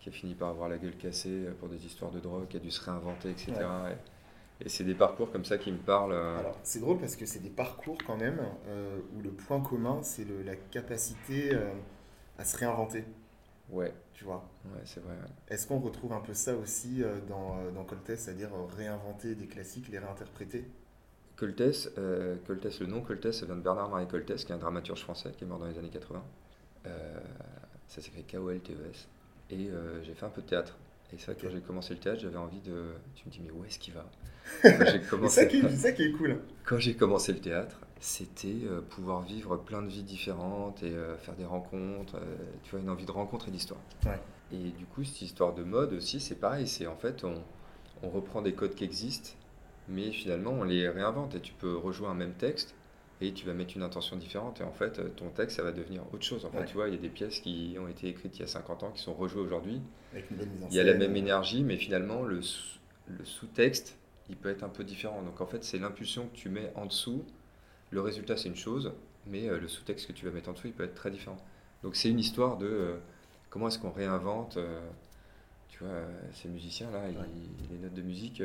qui 0.07 0.15
a 0.15 0.19
fini 0.19 0.35
par 0.35 0.49
avoir 0.49 0.69
la 0.69 0.77
gueule 0.77 0.95
cassée 0.95 1.47
pour 1.59 1.67
des 1.67 1.85
histoires 1.85 2.11
de 2.11 2.19
drogue, 2.19 2.47
qui 2.47 2.57
a 2.57 2.59
dû 2.59 2.71
se 2.71 2.83
réinventer, 2.83 3.29
etc. 3.31 3.53
Et 4.59 4.69
c'est 4.69 4.83
des 4.83 4.95
parcours 4.95 5.31
comme 5.31 5.45
ça 5.45 5.57
qui 5.57 5.71
me 5.71 5.77
parlent. 5.77 6.13
Euh. 6.13 6.39
Alors, 6.39 6.57
c'est 6.63 6.79
drôle 6.79 6.97
parce 6.97 7.15
que 7.15 7.25
c'est 7.25 7.39
des 7.39 7.49
parcours 7.49 7.97
quand 8.05 8.17
même 8.17 8.39
euh, 8.67 8.99
où 9.15 9.21
le 9.21 9.29
point 9.29 9.61
commun, 9.61 9.99
c'est 10.01 10.25
la 10.45 10.55
capacité 10.55 11.53
euh, 11.53 11.71
à 12.37 12.45
se 12.45 12.57
réinventer. 12.57 13.03
Ouais. 13.69 13.93
Tu 14.13 14.23
vois? 14.23 14.49
Ouais, 14.65 14.81
c'est 14.85 15.03
vrai. 15.03 15.13
Est-ce 15.47 15.67
qu'on 15.67 15.79
retrouve 15.79 16.13
un 16.13 16.21
peu 16.21 16.33
ça 16.33 16.55
aussi 16.55 17.03
dans, 17.27 17.71
dans 17.71 17.83
Coltès, 17.83 18.19
c'est-à-dire 18.19 18.49
réinventer 18.75 19.35
des 19.35 19.45
classiques, 19.45 19.89
les 19.89 19.99
réinterpréter? 19.99 20.65
Coltès, 21.35 21.91
Coltès, 22.47 22.79
le 22.79 22.87
nom 22.87 23.01
Coltès, 23.01 23.39
ça 23.39 23.45
vient 23.45 23.55
de 23.55 23.61
Bernard-Marie 23.61 24.07
Coltès, 24.07 24.43
qui 24.43 24.51
est 24.51 24.55
un 24.55 24.57
dramaturge 24.57 25.01
français 25.01 25.33
qui 25.37 25.43
est 25.43 25.47
mort 25.47 25.59
dans 25.59 25.67
les 25.67 25.77
années 25.77 25.91
80. 25.91 26.23
ça 27.87 28.01
s'écrit 28.01 28.23
K-O-L-T-E-S. 28.23 29.07
Et 29.49 29.69
j'ai 30.03 30.13
fait 30.13 30.25
un 30.25 30.29
peu 30.29 30.41
de 30.41 30.47
théâtre. 30.47 30.77
Et 31.13 31.17
c'est 31.17 31.27
vrai 31.27 31.35
que 31.35 31.41
quand 31.41 31.53
j'ai 31.53 31.61
commencé 31.61 31.93
le 31.93 31.99
théâtre, 31.99 32.19
j'avais 32.19 32.37
envie 32.37 32.59
de. 32.59 32.83
Tu 33.15 33.25
me 33.25 33.31
dis, 33.31 33.39
mais 33.43 33.51
où 33.51 33.63
est-ce 33.63 33.79
qu'il 33.79 33.93
va? 33.93 34.05
C'est 34.61 35.29
ça, 35.29 35.45
qui, 35.45 35.77
ça 35.77 35.91
qui 35.91 36.03
est 36.03 36.11
cool. 36.11 36.39
Quand 36.65 36.79
j'ai 36.79 36.95
commencé 36.95 37.33
le 37.33 37.39
théâtre, 37.39 37.79
c'était 37.99 38.55
euh, 38.65 38.81
pouvoir 38.81 39.21
vivre 39.21 39.57
plein 39.57 39.81
de 39.81 39.87
vies 39.87 40.03
différentes 40.03 40.83
et 40.83 40.91
euh, 40.91 41.17
faire 41.17 41.35
des 41.35 41.45
rencontres. 41.45 42.15
Euh, 42.15 42.35
tu 42.63 42.71
vois, 42.71 42.79
une 42.79 42.89
envie 42.89 43.05
de 43.05 43.11
rencontre 43.11 43.47
et 43.47 43.51
d'histoire. 43.51 43.79
Et 44.51 44.71
du 44.71 44.85
coup, 44.85 45.03
cette 45.03 45.21
histoire 45.21 45.53
de 45.53 45.63
mode 45.63 45.93
aussi, 45.93 46.19
c'est 46.19 46.35
pareil. 46.35 46.67
C'est 46.67 46.87
en 46.87 46.95
fait, 46.95 47.23
on, 47.23 47.41
on, 48.03 48.09
reprend 48.09 48.41
des 48.41 48.53
codes 48.53 48.75
qui 48.75 48.83
existent, 48.83 49.31
mais 49.89 50.11
finalement, 50.11 50.51
on 50.51 50.63
les 50.63 50.87
réinvente. 50.87 51.35
Et 51.35 51.41
tu 51.41 51.53
peux 51.53 51.75
rejouer 51.75 52.07
un 52.07 52.13
même 52.13 52.33
texte 52.33 52.75
et 53.21 53.33
tu 53.33 53.45
vas 53.45 53.53
mettre 53.53 53.75
une 53.75 53.83
intention 53.83 54.15
différente. 54.15 54.61
Et 54.61 54.63
en 54.63 54.71
fait, 54.71 55.15
ton 55.15 55.29
texte, 55.29 55.57
ça 55.57 55.63
va 55.63 55.71
devenir 55.71 56.03
autre 56.13 56.23
chose. 56.23 56.45
En 56.45 56.51
fait, 56.51 56.65
tu 56.65 56.75
vois, 56.75 56.87
il 56.87 56.95
y 56.95 56.97
a 56.97 57.01
des 57.01 57.09
pièces 57.09 57.39
qui 57.39 57.75
ont 57.79 57.87
été 57.87 58.07
écrites 58.07 58.37
il 58.37 58.41
y 58.41 58.43
a 58.43 58.47
50 58.47 58.83
ans, 58.83 58.91
qui 58.91 59.01
sont 59.01 59.13
rejouées 59.13 59.41
aujourd'hui. 59.41 59.81
Il 60.69 60.75
y 60.75 60.79
a 60.79 60.83
la 60.83 60.93
même 60.93 61.15
énergie, 61.15 61.63
mais 61.63 61.77
finalement, 61.77 62.23
le, 62.23 62.41
le 63.07 63.25
sous-texte 63.25 63.97
il 64.29 64.35
peut 64.35 64.49
être 64.49 64.63
un 64.63 64.69
peu 64.69 64.83
différent. 64.83 65.21
Donc 65.21 65.41
en 65.41 65.45
fait, 65.45 65.63
c'est 65.63 65.79
l'impulsion 65.79 66.27
que 66.27 66.35
tu 66.35 66.49
mets 66.49 66.71
en 66.75 66.85
dessous. 66.85 67.23
Le 67.91 68.01
résultat, 68.01 68.37
c'est 68.37 68.49
une 68.49 68.55
chose, 68.55 68.93
mais 69.25 69.47
euh, 69.47 69.59
le 69.59 69.67
sous-texte 69.67 70.07
que 70.07 70.13
tu 70.13 70.25
vas 70.25 70.31
mettre 70.31 70.49
en 70.49 70.53
dessous, 70.53 70.67
il 70.67 70.73
peut 70.73 70.83
être 70.83 70.95
très 70.95 71.11
différent. 71.11 71.37
Donc 71.83 71.95
c'est 71.95 72.09
une 72.09 72.19
histoire 72.19 72.57
de 72.57 72.67
euh, 72.67 72.97
comment 73.49 73.67
est-ce 73.67 73.79
qu'on 73.79 73.91
réinvente. 73.91 74.57
Euh, 74.57 74.79
tu 75.69 75.83
vois, 75.83 76.01
ces 76.33 76.49
musiciens-là, 76.49 77.03
les 77.69 77.77
notes 77.77 77.93
de 77.93 78.01
musique, 78.01 78.41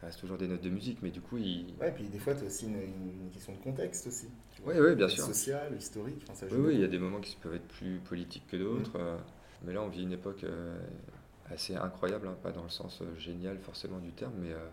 ça 0.00 0.06
reste 0.06 0.20
toujours 0.20 0.36
des 0.36 0.46
notes 0.46 0.62
de 0.62 0.70
musique, 0.70 0.98
mais 1.02 1.10
du 1.10 1.20
coup, 1.20 1.38
ils. 1.38 1.74
Ouais, 1.80 1.90
puis 1.90 2.04
des 2.04 2.18
fois, 2.18 2.34
tu 2.34 2.44
as 2.44 2.46
aussi 2.46 2.66
une, 2.66 3.30
question 3.32 3.54
de 3.54 3.58
contexte 3.58 4.06
aussi. 4.06 4.28
Oui, 4.64 4.74
oui, 4.78 4.94
bien 4.94 5.08
sûr. 5.08 5.24
Social, 5.24 5.74
historique. 5.76 6.24
oui, 6.50 6.58
oui, 6.58 6.74
il 6.74 6.80
y 6.80 6.84
a 6.84 6.88
des 6.88 6.98
moments 6.98 7.20
qui 7.20 7.36
peuvent 7.36 7.54
être 7.54 7.68
plus 7.68 7.98
politiques 8.00 8.46
que 8.46 8.56
d'autres. 8.56 8.98
Mm. 8.98 9.18
Mais 9.64 9.72
là, 9.72 9.82
on 9.82 9.88
vit 9.88 10.02
une 10.02 10.12
époque 10.12 10.44
assez 11.50 11.76
incroyable, 11.76 12.28
hein, 12.28 12.36
pas 12.42 12.52
dans 12.52 12.62
le 12.62 12.68
sens 12.68 13.00
euh, 13.02 13.18
génial 13.18 13.58
forcément 13.58 13.98
du 13.98 14.12
terme, 14.12 14.34
mais 14.38 14.52
euh, 14.52 14.68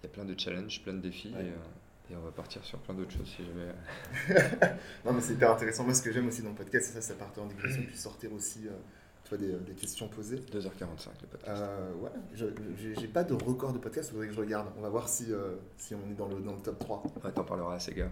il 0.00 0.06
y 0.06 0.06
a 0.06 0.12
plein 0.12 0.24
de 0.24 0.38
challenges, 0.38 0.82
plein 0.82 0.94
de 0.94 1.00
défis. 1.00 1.32
Et, 1.38 1.48
euh, 1.48 2.10
et, 2.10 2.16
on 2.16 2.20
va 2.20 2.30
partir 2.30 2.64
sur 2.64 2.78
plein 2.80 2.94
d'autres 2.94 3.12
choses 3.12 3.28
si 3.28 3.42
jamais. 3.44 4.68
non, 5.04 5.12
mais 5.12 5.20
c'est 5.20 5.34
hyper 5.34 5.52
intéressant. 5.52 5.84
Moi, 5.84 5.94
ce 5.94 6.02
que 6.02 6.12
j'aime 6.12 6.28
aussi 6.28 6.42
dans 6.42 6.50
le 6.50 6.54
podcast, 6.54 6.86
c'est 6.86 7.00
ça, 7.00 7.00
ça 7.00 7.14
partait 7.14 7.40
en 7.40 7.46
digression, 7.46 7.82
puis 7.86 7.96
sortir 7.96 8.32
aussi 8.32 8.68
toi, 9.36 9.46
des, 9.46 9.52
des, 9.52 9.72
questions 9.72 10.08
posées. 10.08 10.36
2h45 10.36 11.08
le 11.22 11.28
podcast. 11.28 11.62
ouais, 12.00 12.10
j'ai 12.98 13.08
pas 13.08 13.24
de 13.24 13.34
record 13.34 13.72
de 13.72 13.78
podcast, 13.78 14.08
il 14.10 14.12
faudrait 14.12 14.28
que 14.28 14.34
je 14.34 14.40
regarde. 14.40 14.68
On 14.78 14.82
va 14.82 14.88
voir 14.88 15.08
si, 15.08 15.26
si 15.78 15.94
on 15.94 16.10
est 16.10 16.14
dans 16.14 16.28
le, 16.28 16.40
dans 16.40 16.52
le 16.52 16.60
top 16.60 16.78
3. 16.78 17.02
Ouais, 17.24 17.32
t'en 17.32 17.44
parleras 17.44 17.76
à 17.76 17.78
ces 17.78 17.94
gars. 17.94 18.10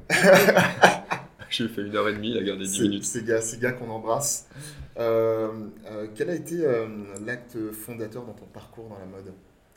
J'ai 1.51 1.67
fait 1.67 1.83
une 1.83 1.97
heure 1.97 2.09
et 2.09 2.15
demie, 2.15 2.31
il 2.31 2.39
a 2.39 2.43
gardé 2.43 2.65
10 2.65 2.83
minutes. 2.83 3.05
Ces 3.05 3.25
gars, 3.25 3.41
ces 3.41 3.59
gars 3.59 3.73
qu'on 3.73 3.91
embrasse. 3.91 4.49
Euh, 4.99 5.69
euh, 5.87 6.07
quel 6.15 6.31
a 6.31 6.35
été 6.35 6.65
euh, 6.65 6.87
l'acte 7.27 7.73
fondateur 7.73 8.25
dans 8.25 8.35
ton 8.35 8.47
parcours 8.47 8.89
dans 8.89 8.99
la 8.99 9.07
mode? 9.07 9.33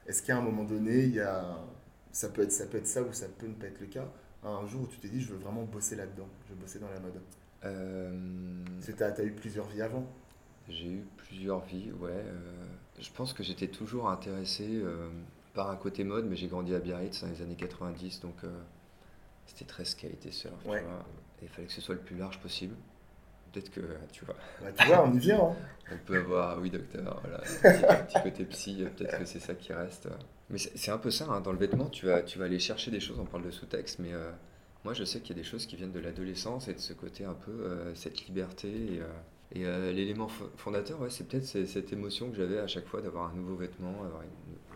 Est-ce 0.06 0.22
qu'à 0.22 0.38
un 0.38 0.42
moment 0.42 0.64
donné, 0.64 1.06
il 1.06 1.16
y 1.16 1.20
a, 1.20 1.58
ça, 2.12 2.30
peut 2.30 2.44
être, 2.44 2.52
ça 2.52 2.68
peut 2.68 2.78
être 2.78 2.88
ça 2.88 3.02
ou 3.02 3.12
ça 3.12 3.26
peut 3.40 3.48
ne 3.48 3.54
pas 3.54 3.68
être 3.68 3.80
le 3.80 3.88
cas 3.88 4.08
Un 4.44 4.68
jour 4.68 4.84
où 4.84 4.88
tu 4.88 5.00
t'es 5.00 5.08
dit, 5.08 5.20
je 5.20 5.34
veux 5.34 5.40
vraiment 5.40 5.64
bosser 5.64 5.96
là-dedans, 5.96 6.28
je 6.46 6.54
veux 6.54 6.60
bosser 6.60 6.78
dans 6.78 6.90
la 6.90 7.00
mode? 7.00 7.20
Tu 8.86 9.04
as, 9.04 9.24
eu 9.24 9.32
plusieurs 9.32 9.68
vies 9.68 9.82
avant 9.82 10.06
J'ai 10.70 10.88
eu 10.88 11.06
plusieurs 11.18 11.62
vies, 11.66 11.92
ouais. 12.00 12.24
je 13.00 13.10
pense 13.12 13.34
que 13.34 13.44
j'étais 13.44 13.68
toujours 13.68 14.10
intéressé 14.10 14.82
par 15.54 15.70
un 15.70 15.76
côté 15.76 16.04
mode, 16.04 16.26
mais 16.26 16.38
j'ai 16.38 16.48
grandi 16.48 16.74
à 16.74 16.80
Biarritz 16.80 17.22
dans 17.22 17.30
les 17.30 17.42
années 17.42 17.56
90, 17.56 18.22
donc 18.22 18.36
c'était 19.46 19.66
très 19.66 19.84
skate 19.84 20.26
et 20.26 20.32
surf. 20.32 20.54
Ouais. 20.66 20.80
Tu 20.80 20.86
vois 20.86 21.06
il 21.44 21.50
fallait 21.50 21.68
que 21.68 21.74
ce 21.74 21.82
soit 21.82 21.96
le 21.96 22.02
plus 22.02 22.16
large 22.16 22.40
possible. 22.40 22.76
Peut-être 23.52 23.70
que, 23.70 23.82
tu 24.12 24.26
vois. 24.26 24.36
Bah, 24.62 24.72
tu 24.76 24.88
vois, 24.88 25.06
on 25.06 25.14
y 25.14 25.20
vient. 25.20 25.44
Hein. 25.44 25.56
on 25.92 25.98
peut 26.06 26.18
avoir, 26.18 26.60
oui, 26.60 26.72
docteur, 26.72 27.22
voilà, 27.22 27.38
un 27.38 28.04
petit, 28.04 28.22
côté 28.24 28.46
psy, 28.46 28.84
peut-être 28.96 29.20
que 29.20 29.26
c'est 29.26 29.40
ça 29.40 29.54
qui 29.54 29.74
reste. 29.74 30.08
Mais 30.50 30.58
c'est 30.58 30.92
un 30.92 30.98
peu 30.98 31.12
ça, 31.12 31.26
hein, 31.30 31.42
dans 31.42 31.52
le 31.52 31.60
vêtement, 31.60 31.90
tu 31.90 32.08
vas, 32.08 32.24
tu 32.24 32.40
vas 32.40 32.46
aller 32.46 32.60
chercher 32.60 32.90
des 32.90 33.00
choses, 33.00 33.20
on 33.20 33.26
parle 33.26 33.44
de 33.44 33.52
sous-texte, 33.52 34.00
mais 34.00 34.14
euh, 34.14 34.32
moi 34.84 34.94
je 34.94 35.04
sais 35.04 35.20
qu'il 35.20 35.36
y 35.36 35.40
a 35.40 35.42
des 35.44 35.48
choses 35.48 35.66
qui 35.68 35.76
viennent 35.76 35.92
de 35.92 36.00
l'adolescence 36.00 36.68
et 36.68 36.74
de 36.74 36.80
ce 36.80 36.94
côté 36.94 37.26
un 37.26 37.34
peu, 37.34 37.52
euh, 37.52 37.94
cette 37.96 38.26
liberté. 38.26 38.70
Et, 38.70 39.02
euh, 39.58 39.92
l'élément 39.92 40.28
fondateur, 40.58 41.00
ouais, 41.02 41.10
c'est 41.10 41.28
peut-être 41.28 41.46
cette 41.46 41.94
émotion 41.94 42.30
que 42.30 42.36
j'avais 42.36 42.60
à 42.60 42.68
chaque 42.68 42.88
fois 42.88 43.02
d'avoir 43.02 43.30
un 43.30 43.34
nouveau 43.34 43.56
vêtement, 43.56 44.04
avoir 44.04 44.24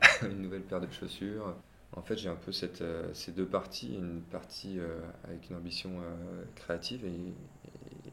une 0.31 0.41
nouvelle 0.41 0.62
paire 0.62 0.81
de 0.81 0.91
chaussures, 0.91 1.55
en 1.93 2.01
fait, 2.01 2.17
j'ai 2.17 2.29
un 2.29 2.36
peu 2.36 2.51
cette, 2.51 2.81
euh, 2.81 3.12
ces 3.13 3.31
deux 3.31 3.46
parties, 3.46 3.96
une 3.96 4.22
partie 4.22 4.77
euh, 4.77 5.00
avec 5.24 5.50
une 5.50 5.55
ambition 5.55 5.91
créative 6.55 7.05
et, 7.05 7.34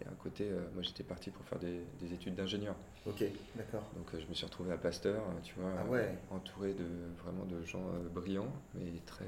un 0.06 0.16
côté, 0.22 0.50
moi 0.74 0.82
j'étais 0.82 1.02
parti 1.02 1.30
pour 1.30 1.44
faire 1.46 1.58
des, 1.58 2.12
études 2.12 2.34
d'ingénieur. 2.34 2.74
Ok, 3.06 3.24
d'accord. 3.56 3.84
Donc 3.96 4.06
je 4.12 4.26
me 4.26 4.34
suis 4.34 4.44
retrouvé 4.44 4.72
à 4.72 4.76
Pasteur, 4.76 5.22
tu 5.42 5.54
vois, 5.58 5.70
ah 5.78 6.34
entouré 6.34 6.74
de 6.74 6.84
vraiment 7.22 7.44
de 7.46 7.62
gens 7.64 7.84
brillants, 8.14 8.52
mais 8.74 8.92
très, 9.06 9.24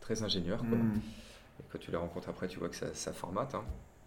très 0.00 0.22
ingénieurs. 0.22 0.62
Hmm. 0.64 0.96
Et 1.60 1.64
quand 1.70 1.78
tu 1.78 1.90
les 1.90 1.96
rencontres 1.96 2.28
après, 2.28 2.46
tu 2.46 2.58
vois 2.58 2.68
que 2.68 2.76
ça, 2.76 2.92
ça 2.92 3.12
formate. 3.12 3.54
Hein. 3.54 3.64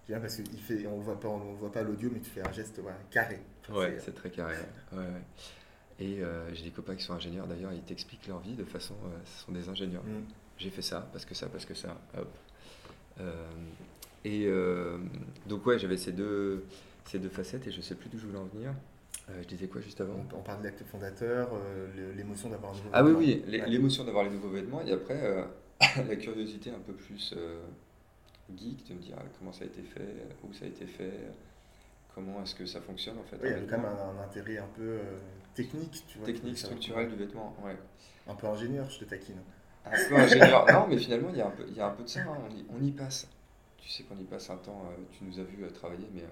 Bien 0.08 0.20
parce 0.20 0.38
qu'on 0.38 0.58
fait, 0.58 0.86
on 0.86 1.00
voit 1.00 1.20
pas, 1.20 1.28
on 1.28 1.54
voit 1.54 1.72
pas 1.72 1.82
l'audio, 1.82 2.10
mais 2.14 2.20
tu 2.20 2.30
fais 2.30 2.48
un 2.48 2.52
geste 2.52 2.80
carré. 3.10 3.40
ouais, 3.70 3.98
c'est 4.00 4.14
très 4.14 4.30
carré. 4.30 4.56
Ouais, 4.92 5.00
ouais. 5.00 5.22
Et 6.00 6.22
euh, 6.22 6.54
j'ai 6.54 6.64
des 6.64 6.72
copains 6.72 6.96
qui 6.96 7.04
sont 7.04 7.14
ingénieurs 7.14 7.48
d'ailleurs, 7.48 7.72
ils 7.74 7.82
t'expliquent 7.82 8.28
leur 8.28 8.40
vie 8.40 8.54
de 8.54 8.66
façon. 8.66 8.96
Euh, 9.06 9.18
ce 9.26 9.46
sont 9.46 9.52
des 9.52 9.70
ingénieurs. 9.70 10.04
Mm. 10.04 10.24
J'ai 10.58 10.70
fait 10.70 10.82
ça, 10.82 11.08
parce 11.12 11.26
que 11.26 11.34
ça, 11.34 11.48
parce 11.48 11.66
que 11.66 11.74
ça. 11.74 11.98
Hop. 12.18 12.28
Euh, 13.20 13.34
et 14.24 14.48
donc, 15.48 15.66
ouais, 15.66 15.78
j'avais 15.78 15.98
ces 15.98 16.12
deux, 16.12 16.66
ces 17.06 17.20
deux 17.20 17.30
facettes 17.30 17.68
et 17.68 17.72
je 17.72 17.82
sais 17.82 17.96
plus 17.96 18.10
d'où 18.10 18.18
je 18.18 18.26
voulais 18.26 18.40
en 18.40 18.46
venir. 18.46 18.74
Euh, 19.30 19.42
je 19.42 19.48
disais 19.48 19.68
quoi 19.68 19.82
juste 19.82 20.02
avant? 20.02 20.26
On, 20.34 20.42
parle 20.42 20.60
de 20.60 20.66
l'acte 20.66 20.84
fondateur, 20.84 21.50
l'émotion 22.16 22.50
d'avoir 22.50 22.74
un 22.74 22.76
nouveau 22.76 22.90
Ah 22.92 23.04
oui, 23.04 23.12
oui, 23.12 23.44
l'émotion 23.68 24.04
d'avoir 24.04 24.24
les 24.24 24.32
nouveaux 24.32 24.50
vêtements 24.50 24.82
et 24.82 24.92
après 24.92 25.46
la 26.08 26.16
curiosité 26.16 26.72
un 26.72 26.80
peu 26.80 26.94
plus 26.94 27.36
geek 28.56 28.88
de 28.88 28.94
me 28.94 29.00
dire 29.00 29.16
comment 29.38 29.52
ça 29.52 29.64
a 29.64 29.68
été 29.68 29.82
fait, 29.82 30.28
où 30.44 30.54
ça 30.54 30.66
a 30.66 30.68
été 30.68 30.86
fait, 30.86 31.32
comment 32.14 32.42
est-ce 32.44 32.56
que 32.56 32.66
ça 32.66 32.82
fonctionne 32.82 33.18
en 33.20 33.24
fait. 33.24 33.38
il 33.44 33.50
y 33.50 33.54
a 33.54 33.60
quand 33.62 33.78
même 33.78 33.86
un, 33.86 34.24
intérêt 34.24 34.58
un 34.58 34.68
peu 34.76 35.00
technique, 35.54 36.04
tu 36.08 36.18
vois. 36.18 36.28
Technique, 36.28 36.58
structurel 36.58 37.10
du 37.10 37.16
vêtement, 37.16 37.56
ouais. 37.64 37.78
Un 38.28 38.36
peu 38.36 38.48
ingénieur, 38.48 38.90
je 38.90 39.00
te 39.00 39.06
taquine. 39.06 39.40
Un 39.86 39.92
peu 40.10 40.16
ingénieur, 40.16 40.66
non, 40.72 40.88
mais 40.88 40.98
finalement 40.98 41.30
il 41.32 41.38
y 41.38 41.42
a 41.42 41.48
un 41.48 41.52
peu, 41.52 41.66
il 41.68 41.76
y 41.76 41.82
a 41.82 41.88
un 41.88 41.92
peu 41.92 42.04
de 42.04 42.10
ça, 42.10 42.22
hein. 42.22 42.38
on, 42.50 42.56
y, 42.56 42.66
on, 42.70 42.84
y, 42.84 42.92
passe. 42.92 43.28
Tu 43.78 43.90
sais 43.90 44.04
qu'on 44.04 44.18
y 44.18 44.24
passe 44.24 44.50
un 44.50 44.58
temps, 44.58 44.84
tu 45.12 45.24
nous 45.24 45.40
as 45.40 45.44
vu 45.44 45.64
travailler, 45.74 46.08
mais 46.14 46.24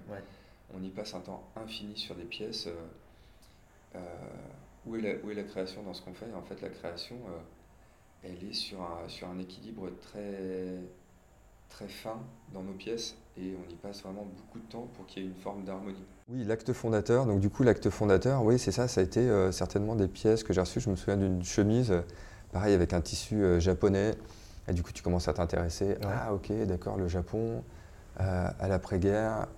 on 0.72 0.82
y 0.82 0.90
passe 0.90 1.14
un 1.14 1.20
temps 1.20 1.44
infini 1.56 1.96
sur 1.96 2.14
des 2.14 2.24
pièces. 2.24 2.66
Euh, 2.66 3.96
euh, 3.96 4.00
où, 4.86 4.96
est 4.96 5.00
la, 5.00 5.24
où 5.24 5.30
est 5.30 5.34
la 5.34 5.44
création 5.44 5.82
dans 5.82 5.94
ce 5.94 6.02
qu'on 6.02 6.14
fait? 6.14 6.32
En 6.34 6.42
fait, 6.42 6.60
la 6.60 6.68
création, 6.68 7.16
euh, 7.28 7.38
elle 8.22 8.48
est 8.48 8.52
sur 8.52 8.82
un, 8.82 9.08
sur 9.08 9.28
un 9.28 9.38
équilibre 9.38 9.90
très, 10.00 10.80
très 11.68 11.88
fin 11.88 12.18
dans 12.52 12.62
nos 12.62 12.72
pièces 12.72 13.16
et 13.36 13.54
on 13.56 13.70
y 13.70 13.74
passe 13.76 14.02
vraiment 14.02 14.26
beaucoup 14.36 14.58
de 14.58 14.70
temps 14.70 14.88
pour 14.94 15.06
qu'il 15.06 15.22
y 15.22 15.26
ait 15.26 15.28
une 15.28 15.34
forme 15.34 15.64
d'harmonie. 15.64 16.04
Oui, 16.28 16.44
l'acte 16.44 16.72
fondateur. 16.72 17.26
Donc 17.26 17.40
du 17.40 17.50
coup, 17.50 17.62
l'acte 17.62 17.90
fondateur, 17.90 18.44
oui, 18.44 18.58
c'est 18.58 18.72
ça. 18.72 18.86
Ça 18.86 19.00
a 19.00 19.04
été 19.04 19.28
certainement 19.50 19.96
des 19.96 20.08
pièces 20.08 20.44
que 20.44 20.52
j'ai 20.52 20.60
reçues. 20.60 20.80
Je 20.80 20.88
me 20.88 20.96
souviens 20.96 21.16
d'une 21.16 21.42
chemise, 21.44 21.92
pareil 22.52 22.74
avec 22.74 22.92
un 22.92 23.00
tissu 23.00 23.60
japonais. 23.60 24.14
Et 24.68 24.72
du 24.72 24.82
coup, 24.82 24.92
tu 24.92 25.02
commences 25.02 25.26
à 25.28 25.34
t'intéresser. 25.34 25.96
Ah, 26.04 26.32
ok, 26.32 26.52
d'accord, 26.66 26.96
le 26.96 27.08
Japon, 27.08 27.64
à 28.16 28.68
l'après-guerre, 28.68 29.48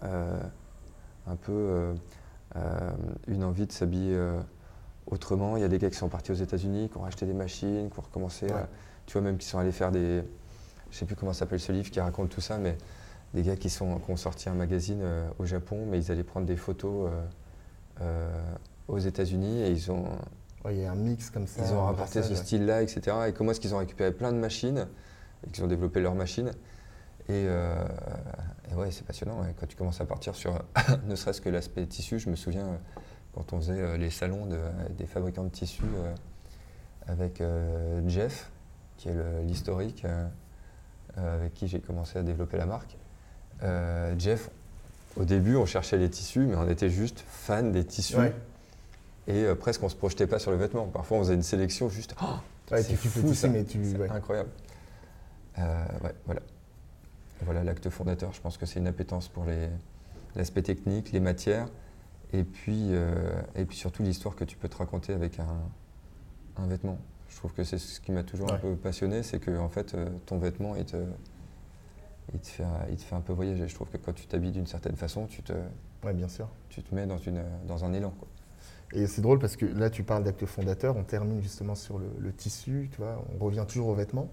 un 1.26 1.36
peu 1.36 1.52
euh, 1.52 1.94
euh, 2.56 2.90
une 3.26 3.44
envie 3.44 3.66
de 3.66 3.72
s'habiller 3.72 4.14
euh, 4.14 4.40
autrement. 5.06 5.56
Il 5.56 5.60
y 5.60 5.64
a 5.64 5.68
des 5.68 5.78
gars 5.78 5.90
qui 5.90 5.96
sont 5.96 6.08
partis 6.08 6.32
aux 6.32 6.36
États-Unis, 6.36 6.88
qui 6.88 6.96
ont 6.96 7.02
racheté 7.02 7.26
des 7.26 7.34
machines, 7.34 7.90
qui 7.90 7.98
ont 7.98 8.02
recommencé, 8.02 8.46
tu 9.06 9.12
vois, 9.14 9.22
même 9.22 9.38
qui 9.38 9.46
sont 9.46 9.58
allés 9.58 9.72
faire 9.72 9.90
des. 9.90 10.22
Je 10.90 10.98
sais 10.98 11.04
plus 11.04 11.16
comment 11.16 11.32
s'appelle 11.32 11.60
ce 11.60 11.72
livre 11.72 11.90
qui 11.90 12.00
raconte 12.00 12.30
tout 12.30 12.40
ça, 12.40 12.58
mais 12.58 12.76
des 13.34 13.42
gars 13.42 13.56
qui, 13.56 13.70
sont, 13.70 13.98
qui 13.98 14.10
ont 14.10 14.16
sorti 14.16 14.48
un 14.48 14.54
magazine 14.54 15.02
au 15.38 15.44
Japon, 15.44 15.84
mais 15.88 15.98
ils 15.98 16.12
allaient 16.12 16.22
prendre 16.22 16.46
des 16.46 16.56
photos 16.56 17.10
aux 18.88 18.98
États-Unis 18.98 19.62
et 19.62 19.70
ils 19.70 19.90
ont. 19.90 20.06
il 20.70 20.78
y 20.78 20.84
a 20.84 20.92
un 20.92 20.94
mix 20.94 21.28
comme 21.30 21.46
ça. 21.46 21.62
Ils 21.66 21.74
ont 21.74 21.84
rapporté 21.84 22.22
ce 22.22 22.34
style-là, 22.34 22.82
etc. 22.82 23.16
Et 23.28 23.32
comment 23.32 23.50
est-ce 23.50 23.60
qu'ils 23.60 23.74
ont 23.74 23.78
récupéré 23.78 24.12
plein 24.12 24.32
de 24.32 24.38
machines 24.38 24.86
et 25.46 25.50
qu'ils 25.50 25.64
ont 25.64 25.68
développé 25.68 26.00
leurs 26.00 26.14
machines 26.14 26.52
et, 27.28 27.46
et 28.70 28.74
ouais, 28.74 28.90
c'est 28.90 29.06
passionnant. 29.06 29.44
Quand 29.58 29.66
tu 29.66 29.76
commences 29.76 30.00
à 30.00 30.06
partir 30.06 30.34
sur 30.34 30.62
ne 31.06 31.14
serait-ce 31.14 31.40
que 31.40 31.48
l'aspect 31.48 31.86
tissu, 31.86 32.18
je 32.18 32.30
me 32.30 32.36
souviens 32.36 32.66
euh, 32.66 32.76
quand 33.34 33.52
on 33.52 33.60
faisait 33.60 33.80
euh, 33.80 33.96
les 33.96 34.10
salons 34.10 34.48
des 34.90 35.06
fabricants 35.06 35.44
de 35.44 35.50
tissus 35.50 35.82
euh, 35.84 36.14
avec 37.06 37.40
Jeff, 38.08 38.50
qui 38.96 39.08
est 39.08 39.42
l'historique 39.44 40.04
avec 41.16 41.54
qui 41.54 41.68
j'ai 41.68 41.80
commencé 41.80 42.18
à 42.18 42.22
développer 42.22 42.56
la 42.56 42.66
marque. 42.66 42.96
Jeff, 44.18 44.50
au 45.16 45.24
début, 45.24 45.56
on 45.56 45.66
cherchait 45.66 45.96
les 45.96 46.10
tissus, 46.10 46.46
mais 46.46 46.56
on 46.56 46.68
était 46.68 46.90
juste 46.90 47.24
fan 47.26 47.72
des 47.72 47.84
tissus. 47.84 48.16
Et 49.28 49.46
presque 49.58 49.82
on 49.82 49.88
se 49.88 49.96
projetait 49.96 50.26
pas 50.26 50.38
sur 50.38 50.50
le 50.50 50.56
vêtement. 50.56 50.86
Parfois, 50.86 51.18
on 51.18 51.20
faisait 51.20 51.34
une 51.34 51.42
sélection 51.42 51.88
juste. 51.88 52.14
Oh, 52.22 52.36
c'est 52.68 52.96
fou, 52.96 53.34
ça. 53.34 53.48
mais 53.48 53.64
tu... 53.64 53.80
incroyable. 54.10 54.50
voilà. 56.26 56.40
Voilà 57.42 57.64
l'acte 57.64 57.90
fondateur. 57.90 58.32
Je 58.32 58.40
pense 58.40 58.56
que 58.56 58.66
c'est 58.66 58.80
une 58.80 58.86
appétence 58.86 59.28
pour 59.28 59.44
l'aspect 60.34 60.62
technique, 60.62 61.12
les 61.12 61.20
matières, 61.20 61.68
et 62.32 62.44
puis, 62.44 62.88
euh, 62.90 63.30
et 63.54 63.64
puis 63.64 63.76
surtout 63.76 64.02
l'histoire 64.02 64.34
que 64.34 64.44
tu 64.44 64.56
peux 64.56 64.68
te 64.68 64.76
raconter 64.76 65.12
avec 65.12 65.38
un, 65.38 66.66
vêtement. 66.66 66.98
Je 67.28 67.36
trouve 67.36 67.52
que 67.52 67.64
c'est 67.64 67.78
ce 67.78 68.00
qui 68.00 68.12
m'a 68.12 68.22
toujours 68.22 68.52
un 68.52 68.58
peu 68.58 68.76
passionné, 68.76 69.22
c'est 69.22 69.38
que 69.38 69.56
en 69.56 69.68
fait, 69.68 69.94
euh, 69.94 70.08
ton 70.26 70.38
vêtement, 70.38 70.76
il 70.76 70.84
te, 70.84 70.96
il, 72.32 72.40
te 72.40 72.46
fait, 72.46 72.64
il 72.90 72.96
te 72.96 73.02
fait 73.02 73.14
un 73.14 73.20
peu 73.20 73.32
voyager. 73.32 73.68
Je 73.68 73.74
trouve 73.74 73.88
que 73.88 73.96
quand 73.96 74.12
tu 74.12 74.26
t'habilles 74.26 74.52
d'une 74.52 74.66
certaine 74.66 74.96
façon, 74.96 75.26
tu 75.26 75.42
te, 75.42 75.52
ouais, 76.04 76.14
bien 76.14 76.28
sûr. 76.28 76.48
Tu 76.68 76.82
te 76.82 76.94
mets 76.94 77.06
dans, 77.06 77.18
une, 77.18 77.42
dans 77.66 77.84
un 77.84 77.92
élan. 77.92 78.14
Et 78.92 79.06
c'est 79.06 79.20
drôle 79.20 79.38
parce 79.38 79.56
que 79.56 79.66
là, 79.66 79.90
tu 79.90 80.04
parles 80.04 80.24
d'acte 80.24 80.46
fondateur, 80.46 80.96
on 80.96 81.02
termine 81.02 81.42
justement 81.42 81.74
sur 81.74 81.98
le, 81.98 82.32
tissu, 82.32 82.88
tu 82.92 82.98
vois, 82.98 83.24
on 83.34 83.44
revient 83.44 83.64
toujours 83.66 83.88
aux 83.88 83.94
vêtements. 83.94 84.28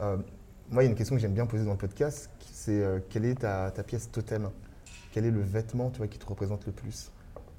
Euh, 0.00 0.16
moi, 0.70 0.82
il 0.82 0.86
y 0.86 0.88
a 0.88 0.90
une 0.90 0.96
question 0.96 1.14
que 1.14 1.20
j'aime 1.20 1.34
bien 1.34 1.46
poser 1.46 1.64
dans 1.64 1.72
le 1.72 1.78
podcast, 1.78 2.30
c'est 2.40 2.82
euh, 2.82 2.98
quelle 3.08 3.24
est 3.24 3.36
ta, 3.36 3.70
pièce 3.86 4.10
totem? 4.10 4.50
Quel 5.12 5.24
est 5.24 5.30
le 5.30 5.40
vêtement 5.40 5.90
tu 5.90 5.98
vois, 5.98 6.08
qui 6.08 6.18
te 6.18 6.26
représente 6.26 6.66
le 6.66 6.72
plus? 6.72 7.10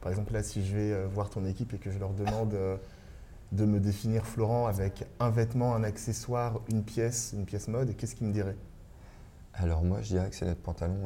Par 0.01 0.11
exemple, 0.11 0.33
là, 0.33 0.43
si 0.43 0.65
je 0.65 0.75
vais 0.75 0.91
euh, 0.91 1.07
voir 1.07 1.29
ton 1.29 1.45
équipe 1.45 1.73
et 1.73 1.77
que 1.77 1.89
je 1.89 1.97
leur 1.97 2.11
demande 2.11 2.55
de 3.51 3.65
me 3.65 3.79
définir 3.79 4.25
Florent 4.25 4.67
avec 4.67 5.05
un 5.19 5.29
vêtement, 5.29 5.75
un 5.75 5.83
accessoire, 5.83 6.61
une 6.69 6.83
pièce, 6.83 7.33
une 7.33 7.45
pièce 7.45 7.67
mode, 7.67 7.95
qu'est-ce 7.95 8.15
qu'ils 8.15 8.27
me 8.27 8.33
diraient 8.33 8.57
Alors 9.53 9.83
moi, 9.83 10.01
je 10.01 10.07
dirais 10.07 10.29
que 10.29 10.35
c'est 10.35 10.45
notre 10.45 10.61
pantalon 10.61 10.97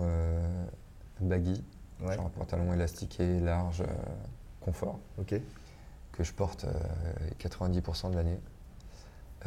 baggy, 1.20 1.64
genre 2.00 2.26
un 2.26 2.30
pantalon 2.30 2.74
élastiqué, 2.74 3.40
large, 3.40 3.84
confort, 4.60 5.00
que 5.28 6.24
je 6.24 6.34
porte 6.34 6.66
90% 7.40 8.12
de 8.12 8.16
l'année. 8.16 8.40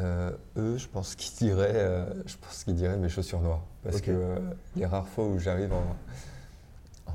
Euh, 0.00 0.33
eux, 0.57 0.76
je 0.76 0.88
pense 0.88 1.14
qu'ils 1.14 1.37
diraient, 1.37 1.76
euh, 1.76 2.07
je 2.26 2.37
pense 2.37 2.64
qu'ils 2.64 2.74
diraient 2.74 2.96
mes 2.96 3.09
chaussures 3.09 3.40
noires. 3.40 3.62
Parce 3.83 4.00
que 4.00 4.11
euh, 4.11 4.38
les 4.76 4.87
rares 4.87 5.07
fois 5.07 5.26
où 5.26 5.38
j'arrive 5.38 5.72
en, 5.72 5.85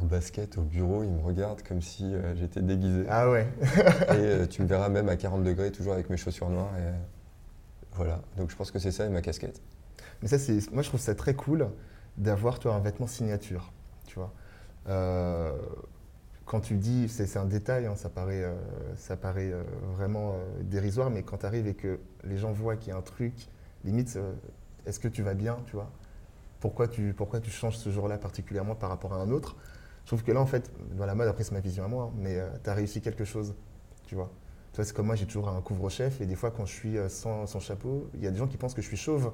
basket 0.06 0.58
au 0.58 0.62
bureau, 0.62 1.04
ils 1.04 1.12
me 1.12 1.22
regardent 1.22 1.62
comme 1.62 1.82
si 1.82 2.14
j'étais 2.36 2.62
déguisé. 2.62 3.06
Ah 3.10 3.30
ouais. 3.30 3.48
et 4.44 4.48
tu 4.48 4.62
me 4.62 4.68
verras 4.68 4.90
même 4.90 5.10
à 5.10 5.16
40 5.16 5.44
degrés 5.44 5.72
toujours 5.72 5.94
avec 5.94 6.10
mes 6.10 6.18
chaussures 6.18 6.50
noires. 6.50 6.72
Et 6.78 6.92
voilà. 7.94 8.22
Donc 8.38 8.50
je 8.50 8.56
pense 8.56 8.72
que 8.72 8.80
c'est 8.80 8.92
ça 8.92 9.06
et 9.06 9.10
ma 9.10 9.22
casquette. 9.22 9.62
Mais 10.22 10.28
ça, 10.28 10.40
c'est, 10.40 10.72
moi 10.72 10.84
je 10.84 10.90
trouve 10.90 11.00
ça 11.00 11.16
très 11.16 11.34
cool 11.34 11.68
d'avoir 12.18 12.60
toi 12.60 12.76
un 12.76 12.80
vêtement 12.80 13.08
signature. 13.08 13.72
Tu 14.06 14.16
vois 14.16 14.34
quand 16.50 16.62
tu 16.62 16.78
dis, 16.78 17.08
c'est 17.10 17.38
un 17.38 17.46
détail, 17.46 17.86
hein, 17.86 17.96
ça 17.96 18.10
paraît, 18.10 18.44
euh, 18.44 18.56
ça 18.98 19.16
paraît 19.16 19.52
euh, 19.52 19.62
vraiment 19.96 20.34
euh, 20.34 20.64
dérisoire, 20.64 21.12
mais 21.12 21.22
quand 21.22 21.38
tu 21.38 21.46
arrives 21.46 21.68
et 21.68 21.76
que 21.76 22.00
les 22.24 22.38
gens 22.38 22.52
voient 22.52 22.76
qu'il 22.76 22.90
y 22.90 22.92
a 22.92 22.98
un 22.98 23.04
truc, 23.04 23.36
limite, 23.84 24.18
est-ce 24.88 25.00
que 25.00 25.08
tu 25.08 25.22
vas 25.22 25.36
bien, 25.36 25.60
tu 25.68 25.74
vois? 25.74 25.92
Pourquoi 26.60 26.88
tu, 26.88 27.14
pourquoi 27.16 27.40
tu 27.40 27.52
changes 27.52 27.78
ce 27.78 27.92
jour-là 27.92 28.18
particulièrement 28.18 28.74
par 28.74 28.90
rapport 28.90 29.14
à 29.14 29.18
un 29.18 29.30
autre? 29.30 29.58
Je 30.10 30.16
trouve 30.16 30.24
que 30.24 30.32
là, 30.32 30.42
en 30.42 30.48
fait, 30.48 30.72
dans 30.98 31.06
la 31.06 31.14
mode, 31.14 31.28
après, 31.28 31.44
c'est 31.44 31.52
ma 31.52 31.60
vision 31.60 31.84
à 31.84 31.88
moi, 31.88 32.06
hein, 32.06 32.18
mais 32.18 32.42
tu 32.64 32.70
as 32.72 32.74
réussi 32.74 33.00
quelque 33.00 33.26
chose, 33.26 33.54
tu 34.08 34.16
vois. 34.16 34.32
Toi, 34.74 34.84
c'est 34.84 34.96
comme 34.96 35.06
moi, 35.06 35.16
j'ai 35.16 35.28
toujours 35.28 35.50
un 35.50 35.62
couvre-chef, 35.62 36.20
et 36.20 36.26
des 36.26 36.34
fois, 36.34 36.50
quand 36.50 36.66
je 36.66 36.74
suis 36.74 36.98
sans, 37.10 37.46
sans 37.46 37.60
chapeau, 37.60 38.10
il 38.16 38.24
y 38.24 38.26
a 38.26 38.32
des 38.32 38.38
gens 38.40 38.48
qui 38.48 38.58
pensent 38.58 38.74
que 38.74 38.82
je 38.82 38.88
suis 38.88 38.98
chauve. 38.98 39.32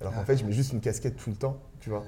Alors 0.00 0.12
qu'en 0.12 0.22
ah. 0.22 0.24
fait, 0.24 0.36
je 0.36 0.44
mets 0.44 0.50
juste 0.50 0.72
une 0.72 0.80
casquette 0.80 1.14
tout 1.14 1.30
le 1.30 1.36
temps, 1.36 1.56
tu 1.78 1.90
vois. 1.90 2.02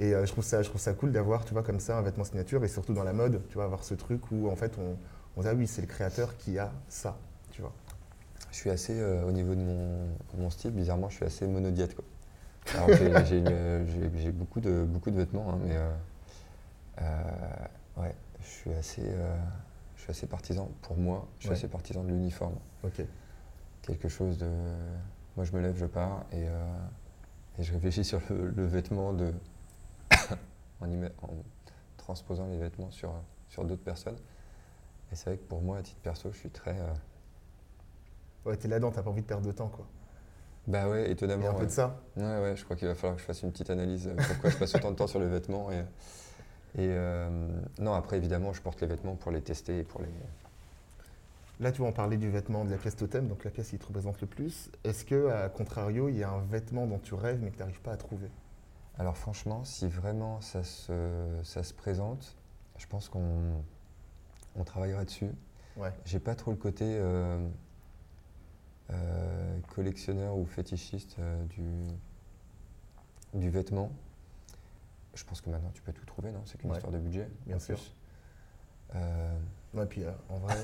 Et 0.00 0.12
euh, 0.12 0.26
je, 0.26 0.32
trouve 0.32 0.42
ça, 0.42 0.60
je 0.62 0.68
trouve 0.68 0.80
ça 0.80 0.92
cool 0.92 1.12
d'avoir, 1.12 1.44
tu 1.44 1.52
vois, 1.52 1.62
comme 1.62 1.78
ça, 1.78 1.96
un 1.96 2.02
vêtement 2.02 2.24
signature, 2.24 2.64
et 2.64 2.68
surtout 2.68 2.94
dans 2.94 3.04
la 3.04 3.12
mode, 3.12 3.42
tu 3.48 3.54
vois, 3.54 3.64
avoir 3.64 3.84
ce 3.84 3.94
truc 3.94 4.32
où, 4.32 4.48
en 4.48 4.56
fait, 4.56 4.76
on, 4.78 4.96
on 5.36 5.42
dit, 5.42 5.48
ah 5.48 5.54
oui, 5.54 5.68
c'est 5.68 5.82
le 5.82 5.86
créateur 5.86 6.36
qui 6.36 6.58
a 6.58 6.72
ça, 6.88 7.16
tu 7.52 7.62
vois. 7.62 7.72
Je 8.50 8.56
suis 8.56 8.70
assez, 8.70 8.98
euh, 8.98 9.22
au 9.24 9.30
niveau 9.30 9.54
de 9.54 9.60
mon, 9.60 10.08
mon, 10.36 10.50
style, 10.50 10.72
bizarrement, 10.72 11.08
je 11.08 11.14
suis 11.14 11.24
assez 11.24 11.46
monodiète, 11.46 11.94
quoi. 11.94 12.04
j'ai 12.96 14.32
beaucoup 14.32 14.60
de, 14.60 14.82
beaucoup 14.84 15.10
de 15.12 15.16
vêtements, 15.16 15.52
hein, 15.52 15.58
mais 15.64 15.76
euh, 15.76 15.90
ouais, 17.96 18.14
je 18.40 18.46
suis 18.46 18.72
assez, 18.72 19.14
je 19.96 20.02
suis 20.02 20.10
assez 20.10 20.26
partisan, 20.26 20.70
pour 20.82 20.96
moi, 20.96 21.28
je 21.38 21.46
suis 21.46 21.52
assez 21.52 21.68
partisan 21.68 22.02
de 22.04 22.08
l'uniforme. 22.08 22.56
Ok. 22.84 23.02
Quelque 23.82 24.08
chose 24.08 24.38
de... 24.38 24.48
Moi, 25.36 25.44
je 25.44 25.52
me 25.52 25.60
lève, 25.60 25.76
je 25.76 25.86
pars, 25.86 26.24
et, 26.32 26.44
et 27.58 27.62
je 27.62 27.72
réfléchis 27.72 28.04
sur 28.04 28.20
le 28.30 28.66
vêtement 28.66 29.12
de 29.12 29.32
en, 30.80 30.88
transposant 31.96 32.46
les 32.48 32.58
vêtements 32.58 32.90
sur, 32.90 33.12
sur 33.48 33.64
d'autres 33.64 33.82
personnes. 33.82 34.18
Et 35.12 35.16
c'est 35.16 35.30
vrai 35.30 35.36
que 35.38 35.44
pour 35.44 35.60
moi, 35.60 35.78
à 35.78 35.82
titre 35.82 36.00
perso, 36.00 36.30
je 36.32 36.38
suis 36.38 36.50
très. 36.50 36.78
Euh... 36.78 36.92
Ouais, 38.44 38.56
t'es 38.56 38.68
là-dedans, 38.68 38.90
t'as 38.90 39.02
pas 39.02 39.10
envie 39.10 39.22
de 39.22 39.26
perdre 39.26 39.46
de 39.46 39.52
temps, 39.52 39.68
quoi. 39.68 39.86
Bah 40.66 40.88
ouais, 40.88 41.10
étonnamment. 41.10 41.44
Il 41.44 41.48
un 41.48 41.54
peu 41.54 41.66
de 41.66 41.70
ça 41.70 42.00
Ouais, 42.16 42.40
ouais, 42.40 42.56
je 42.56 42.64
crois 42.64 42.76
qu'il 42.76 42.86
va 42.86 42.94
falloir 42.94 43.16
que 43.16 43.20
je 43.20 43.26
fasse 43.26 43.42
une 43.42 43.50
petite 43.50 43.70
analyse. 43.70 44.08
Euh, 44.08 44.14
pourquoi 44.16 44.50
je 44.50 44.56
passe 44.56 44.74
autant 44.74 44.90
de 44.90 44.96
temps 44.96 45.06
sur 45.06 45.18
les 45.18 45.26
vêtements. 45.26 45.70
Et, 45.72 45.82
et 46.76 46.86
euh, 46.88 47.48
non, 47.78 47.94
après, 47.94 48.16
évidemment, 48.16 48.52
je 48.52 48.62
porte 48.62 48.80
les 48.80 48.86
vêtements 48.86 49.16
pour 49.16 49.32
les 49.32 49.42
tester 49.42 49.80
et 49.80 49.82
pour 49.82 50.02
les. 50.02 50.08
Là, 51.58 51.72
tu 51.72 51.82
vas 51.82 51.88
en 51.88 51.92
parler 51.92 52.16
du 52.16 52.30
vêtement 52.30 52.64
de 52.64 52.70
la 52.70 52.78
pièce 52.78 52.96
totem, 52.96 53.28
donc 53.28 53.44
la 53.44 53.50
pièce 53.50 53.70
qui 53.70 53.78
te 53.78 53.86
représente 53.86 54.20
le 54.20 54.26
plus. 54.26 54.70
Est-ce 54.84 55.04
que, 55.04 55.28
à 55.28 55.48
contrario, 55.48 56.08
il 56.08 56.16
y 56.16 56.22
a 56.22 56.30
un 56.30 56.42
vêtement 56.42 56.86
dont 56.86 56.98
tu 56.98 57.14
rêves 57.14 57.40
mais 57.42 57.50
que 57.50 57.56
tu 57.56 57.60
n'arrives 57.60 57.80
pas 57.80 57.92
à 57.92 57.96
trouver? 57.96 58.30
Alors 58.98 59.16
franchement, 59.16 59.64
si 59.64 59.88
vraiment 59.88 60.40
ça 60.40 60.62
se, 60.62 60.92
ça 61.42 61.62
se 61.62 61.74
présente, 61.74 62.36
je 62.78 62.86
pense 62.86 63.08
qu'on 63.08 63.62
on 64.56 64.64
travaillera 64.64 65.04
dessus. 65.04 65.30
Ouais. 65.76 65.92
J'ai 66.04 66.18
pas 66.18 66.34
trop 66.34 66.50
le 66.50 66.56
côté 66.56 66.84
euh, 66.86 67.46
euh, 68.90 69.58
collectionneur 69.74 70.36
ou 70.36 70.44
fétichiste 70.46 71.16
du, 71.50 71.64
du 73.38 73.50
vêtement. 73.50 73.90
Je 75.14 75.24
pense 75.24 75.40
que 75.40 75.50
maintenant 75.50 75.70
tu 75.74 75.82
peux 75.82 75.92
tout 75.92 76.04
trouver, 76.06 76.30
non? 76.32 76.42
C'est 76.46 76.58
qu'une 76.58 76.72
histoire 76.72 76.92
de 76.92 76.98
budget. 76.98 77.28
Bien 77.46 77.58
sûr. 77.58 77.78
Ouais, 79.74 79.86
puis 79.86 80.04
euh, 80.04 80.10
en 80.28 80.38
vrai, 80.38 80.54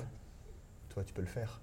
toi, 0.89 1.05
tu 1.05 1.13
peux 1.13 1.21
le 1.23 1.27
faire. 1.29 1.61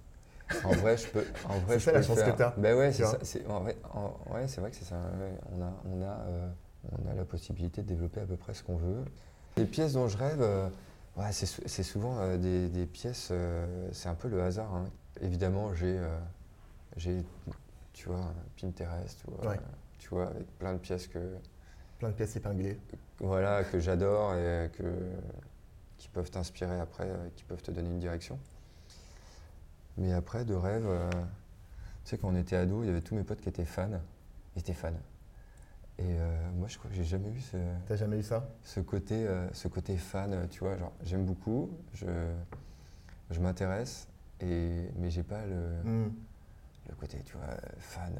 En 0.63 0.73
vrai, 0.73 0.97
je 0.97 1.07
peux. 1.07 1.25
En 1.49 1.57
vrai, 1.59 1.79
je 1.79 1.85
ça, 1.85 1.91
peux 1.91 1.97
la 1.97 2.03
chance 2.03 2.19
faire. 2.19 2.33
que 2.33 2.37
t'as, 2.37 2.51
Ben 2.57 2.77
ouais, 2.77 2.91
tu 2.91 3.03
c'est 3.03 3.03
ça. 3.35 3.49
En 3.49 3.59
vrai, 3.61 3.77
en- 3.93 4.15
ouais, 4.33 4.47
c'est 4.47 4.61
vrai 4.61 4.69
que 4.71 4.75
c'est 4.77 4.85
ça. 4.85 4.95
ouais. 4.95 5.33
On 5.51 5.61
a, 5.61 5.73
on 5.85 6.01
a, 6.01 6.05
euh, 6.27 6.49
on 6.91 7.09
a 7.09 7.13
la 7.13 7.25
possibilité 7.25 7.81
de 7.81 7.87
développer 7.87 8.21
à 8.21 8.25
peu 8.25 8.37
près 8.37 8.53
ce 8.53 8.63
qu'on 8.63 8.75
veut. 8.77 9.03
Les 9.57 9.65
pièces 9.65 9.93
dont 9.93 10.07
je 10.07 10.17
rêve, 10.17 10.41
euh, 10.41 10.69
ouais, 11.17 11.31
c'est 11.31 11.45
sou- 11.45 11.61
c'est 11.65 11.83
souvent 11.83 12.17
euh, 12.19 12.37
des, 12.37 12.69
des 12.69 12.85
pièces. 12.85 13.29
euh, 13.31 13.89
c'est 13.91 14.09
un 14.09 14.15
peu 14.15 14.27
le 14.27 14.41
hasard. 14.41 14.73
hein. 14.73 14.85
Évidemment, 15.21 15.73
j'ai, 15.73 15.97
euh, 15.97 16.17
j'ai, 16.97 17.23
tu 17.93 18.07
vois, 18.09 18.33
Pinterest, 18.59 19.23
ou, 19.27 19.43
euh, 19.45 19.49
Ouais. 19.49 19.59
tu 19.99 20.09
vois, 20.09 20.27
avec 20.27 20.47
plein 20.59 20.73
de 20.73 20.79
pièces 20.79 21.07
que, 21.07 21.19
Plein 22.03 22.09
de 22.11 22.15
pièces 22.17 22.35
épinglées. 22.35 22.77
voilà, 23.21 23.63
que 23.63 23.79
j'adore 23.79 24.35
et 24.35 24.69
que, 24.77 24.83
qui 25.97 26.09
peuvent 26.09 26.29
t'inspirer 26.29 26.77
après, 26.81 27.05
euh, 27.07 27.29
qui 27.37 27.45
peuvent 27.45 27.61
te 27.61 27.71
donner 27.71 27.87
une 27.87 27.99
direction. 27.99 28.37
Mais 29.97 30.11
après, 30.11 30.43
de 30.43 30.53
rêve, 30.53 30.83
euh, 30.85 31.09
tu 32.03 32.09
sais, 32.09 32.17
quand 32.17 32.27
on 32.27 32.35
était 32.35 32.57
ado, 32.57 32.83
il 32.83 32.87
y 32.87 32.89
avait 32.89 32.99
tous 32.99 33.15
mes 33.15 33.23
potes 33.23 33.39
qui 33.39 33.47
étaient 33.47 33.63
fans. 33.63 33.87
Ils 34.57 34.59
étaient 34.59 34.73
fans. 34.73 34.89
Et 35.97 36.01
euh, 36.03 36.51
moi, 36.57 36.67
je 36.67 36.77
crois 36.77 36.89
que 36.89 36.95
j'ai 36.97 37.05
jamais 37.05 37.29
eu 37.29 37.39
ce, 37.39 37.55
T'as 37.87 37.95
jamais 37.95 38.17
eu 38.19 38.23
ça? 38.23 38.49
ce 38.63 38.81
côté, 38.81 39.25
euh, 39.25 39.47
ce 39.53 39.69
côté 39.69 39.95
fan, 39.95 40.45
tu 40.49 40.59
vois. 40.59 40.75
Genre, 40.75 40.91
j'aime 41.05 41.23
beaucoup, 41.23 41.69
je, 41.93 42.05
je 43.31 43.39
m'intéresse, 43.39 44.09
et, 44.41 44.89
mais 44.97 45.09
j'ai 45.09 45.23
pas 45.23 45.45
le, 45.45 45.81
Hmm. 45.85 46.11
le 46.89 46.95
côté, 46.95 47.19
tu 47.23 47.37
vois, 47.37 47.55
fan. 47.79 48.13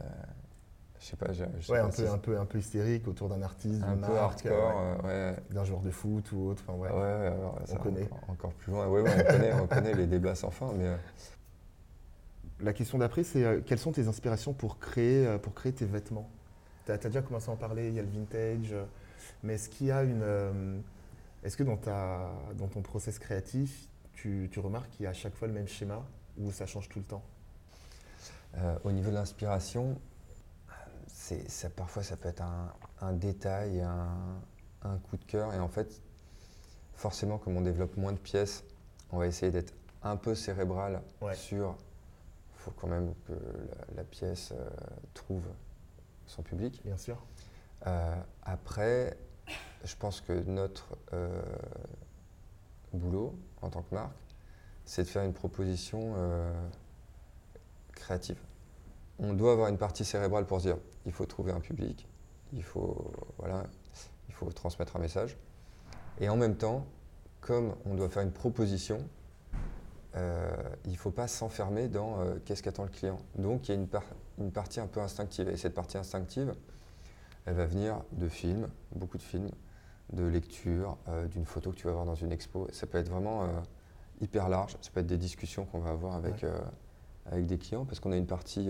Je 1.03 1.09
sais 1.09 1.17
pas, 1.17 1.33
je, 1.33 1.43
je 1.59 1.65
sais 1.65 1.71
Ouais, 1.73 1.79
un 1.79 1.89
peu, 1.89 2.09
un, 2.09 2.17
peu, 2.17 2.39
un 2.39 2.45
peu 2.45 2.59
hystérique 2.59 3.09
autour 3.09 3.27
d'un 3.27 3.41
artiste, 3.41 3.83
un 3.83 3.91
d'une 3.91 4.01
peu 4.05 4.13
marque, 4.13 4.45
hardcore, 4.45 4.79
euh, 4.79 4.95
euh, 5.03 5.31
ouais. 5.31 5.37
d'un 5.51 5.65
joueur 5.65 5.81
de 5.81 5.91
foot 5.91 6.31
ou 6.31 6.47
autre. 6.47 6.63
Enfin, 6.65 6.77
ouais. 6.79 6.89
Ouais, 6.89 6.95
ouais, 6.95 7.27
alors, 7.27 7.59
ça, 7.65 7.77
connaît. 7.77 8.03
Encore, 8.03 8.29
encore 8.29 8.53
plus 8.53 8.71
loin. 8.71 8.87
Ouais, 8.87 9.01
on 9.01 9.31
connaît, 9.31 9.53
on 9.53 9.67
connaît 9.67 9.93
les 9.93 10.07
débats 10.07 10.35
sans 10.35 10.49
fin, 10.49 10.71
mais 10.77 10.87
euh, 10.87 10.95
La 12.61 12.71
question 12.71 12.97
d'après, 12.99 13.25
c'est 13.25 13.63
quelles 13.65 13.79
sont 13.79 13.91
tes 13.91 14.07
inspirations 14.07 14.53
pour 14.53 14.79
créer, 14.79 15.37
pour 15.39 15.53
créer 15.53 15.73
tes 15.73 15.85
vêtements? 15.85 16.29
Tu 16.85 16.91
as, 16.93 16.97
déjà 16.97 17.21
commencé 17.21 17.49
à 17.49 17.53
en 17.53 17.57
parler, 17.57 17.89
il 17.89 17.95
y 17.95 17.99
a 17.99 18.03
le 18.03 18.09
vintage, 18.09 18.73
mais 19.43 19.55
est-ce 19.55 19.67
qu'il 19.67 19.87
y 19.87 19.91
a 19.91 20.03
une. 20.03 20.21
euh, 20.23 20.79
est-ce 21.43 21.57
que 21.57 21.63
dans, 21.63 21.75
ta, 21.77 22.31
dans 22.57 22.67
ton 22.67 22.81
process 22.81 23.19
créatif, 23.19 23.89
tu, 24.13 24.47
tu 24.49 24.59
remarques 24.61 24.89
qu'il 24.91 25.03
y 25.03 25.07
a 25.07 25.09
à 25.09 25.13
chaque 25.13 25.35
fois 25.35 25.49
le 25.49 25.53
même 25.53 25.67
schéma 25.67 26.01
ou 26.37 26.51
ça 26.53 26.65
change 26.65 26.87
tout 26.87 26.99
le 26.99 27.05
temps? 27.05 27.23
Euh, 28.57 28.77
au 28.85 28.91
niveau 28.91 29.09
de 29.09 29.15
l'inspiration, 29.15 29.99
ça, 31.47 31.69
parfois 31.69 32.03
ça 32.03 32.17
peut 32.17 32.29
être 32.29 32.41
un, 32.41 32.73
un 33.01 33.13
détail, 33.13 33.81
un, 33.81 34.41
un 34.83 34.97
coup 34.97 35.17
de 35.17 35.23
cœur, 35.25 35.53
et 35.53 35.59
en 35.59 35.67
fait, 35.69 36.01
forcément, 36.93 37.37
comme 37.37 37.55
on 37.57 37.61
développe 37.61 37.95
moins 37.97 38.11
de 38.11 38.17
pièces, 38.17 38.63
on 39.11 39.17
va 39.19 39.27
essayer 39.27 39.51
d'être 39.51 39.73
un 40.01 40.17
peu 40.17 40.35
cérébral 40.35 41.01
Ouais. 41.21 41.35
sur. 41.35 41.75
Il 42.55 42.61
faut 42.63 42.71
quand 42.71 42.87
même 42.87 43.13
que 43.27 43.33
la, 43.33 43.95
la 43.97 44.03
pièce 44.03 44.53
euh, 44.53 44.69
trouve 45.13 45.43
son 46.25 46.43
public. 46.43 46.81
Bien 46.85 46.97
sûr. 46.97 47.17
Euh, 47.87 48.15
après, 48.43 49.17
je 49.83 49.95
pense 49.97 50.21
que 50.21 50.31
notre 50.31 50.95
euh, 51.11 51.41
boulot 52.93 53.35
en 53.61 53.69
tant 53.69 53.81
que 53.81 53.93
marque, 53.93 54.15
c'est 54.85 55.03
de 55.03 55.07
faire 55.09 55.23
une 55.23 55.33
proposition 55.33 56.15
créative. 57.95 58.39
On 59.19 59.33
doit 59.33 59.53
avoir 59.53 59.67
une 59.69 59.77
partie 59.77 60.03
cérébrale 60.05 60.45
pour 60.45 60.59
se 60.59 60.67
dire 60.67 60.77
il 61.05 61.11
faut 61.11 61.25
trouver 61.25 61.51
un 61.51 61.59
public, 61.59 62.07
il 62.53 62.63
faut, 62.63 63.11
voilà, 63.37 63.63
il 64.29 64.33
faut 64.33 64.51
transmettre 64.51 64.95
un 64.95 64.99
message. 64.99 65.37
Et 66.19 66.29
en 66.29 66.35
même 66.37 66.55
temps, 66.55 66.85
comme 67.41 67.75
on 67.85 67.95
doit 67.95 68.09
faire 68.09 68.23
une 68.23 68.31
proposition, 68.31 68.99
euh, 70.15 70.55
il 70.85 70.91
ne 70.91 70.97
faut 70.97 71.11
pas 71.11 71.27
s'enfermer 71.27 71.87
dans 71.87 72.19
euh, 72.21 72.35
qu'est-ce 72.45 72.61
qu'attend 72.61 72.83
le 72.83 72.89
client. 72.89 73.17
Donc 73.35 73.67
il 73.67 73.71
y 73.73 73.75
a 73.75 73.79
une, 73.79 73.87
par- 73.87 74.03
une 74.37 74.51
partie 74.51 74.79
un 74.79 74.87
peu 74.87 74.99
instinctive. 75.01 75.49
Et 75.49 75.57
cette 75.57 75.73
partie 75.73 75.97
instinctive, 75.97 76.53
elle 77.45 77.55
va 77.55 77.65
venir 77.65 78.01
de 78.11 78.27
films, 78.29 78.69
beaucoup 78.95 79.17
de 79.17 79.23
films, 79.23 79.49
de 80.13 80.23
lectures, 80.23 80.97
euh, 81.09 81.25
d'une 81.27 81.45
photo 81.45 81.71
que 81.71 81.77
tu 81.77 81.87
vas 81.87 81.93
voir 81.93 82.05
dans 82.05 82.15
une 82.15 82.31
expo. 82.31 82.67
Ça 82.71 82.85
peut 82.85 82.99
être 82.99 83.09
vraiment 83.09 83.47
hyper 84.21 84.47
large. 84.49 84.77
Ça 84.81 84.91
peut 84.93 84.99
être 84.99 85.07
des 85.07 85.17
discussions 85.17 85.65
qu'on 85.65 85.79
va 85.79 85.89
avoir 85.89 86.13
avec, 86.13 86.43
Ouais. 86.43 86.51
avec 87.31 87.45
des 87.47 87.57
clients 87.57 87.83
parce 87.85 87.99
qu'on 87.99 88.11
a 88.11 88.17
une 88.17 88.27
partie, 88.27 88.69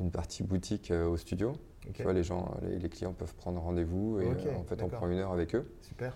une 0.00 0.10
partie 0.10 0.42
boutique 0.42 0.90
euh, 0.90 1.06
au 1.06 1.16
studio. 1.16 1.52
Tu 1.94 2.02
vois, 2.02 2.12
les, 2.12 2.22
gens, 2.22 2.54
les, 2.62 2.78
les 2.78 2.88
clients 2.88 3.12
peuvent 3.12 3.34
prendre 3.34 3.60
rendez-vous 3.60 4.20
et 4.20 4.26
euh, 4.26 4.56
en 4.56 4.64
fait, 4.64 4.82
on 4.82 4.88
prend 4.88 5.08
une 5.08 5.18
heure 5.18 5.32
avec 5.32 5.54
eux. 5.54 5.70
Super. 5.82 6.14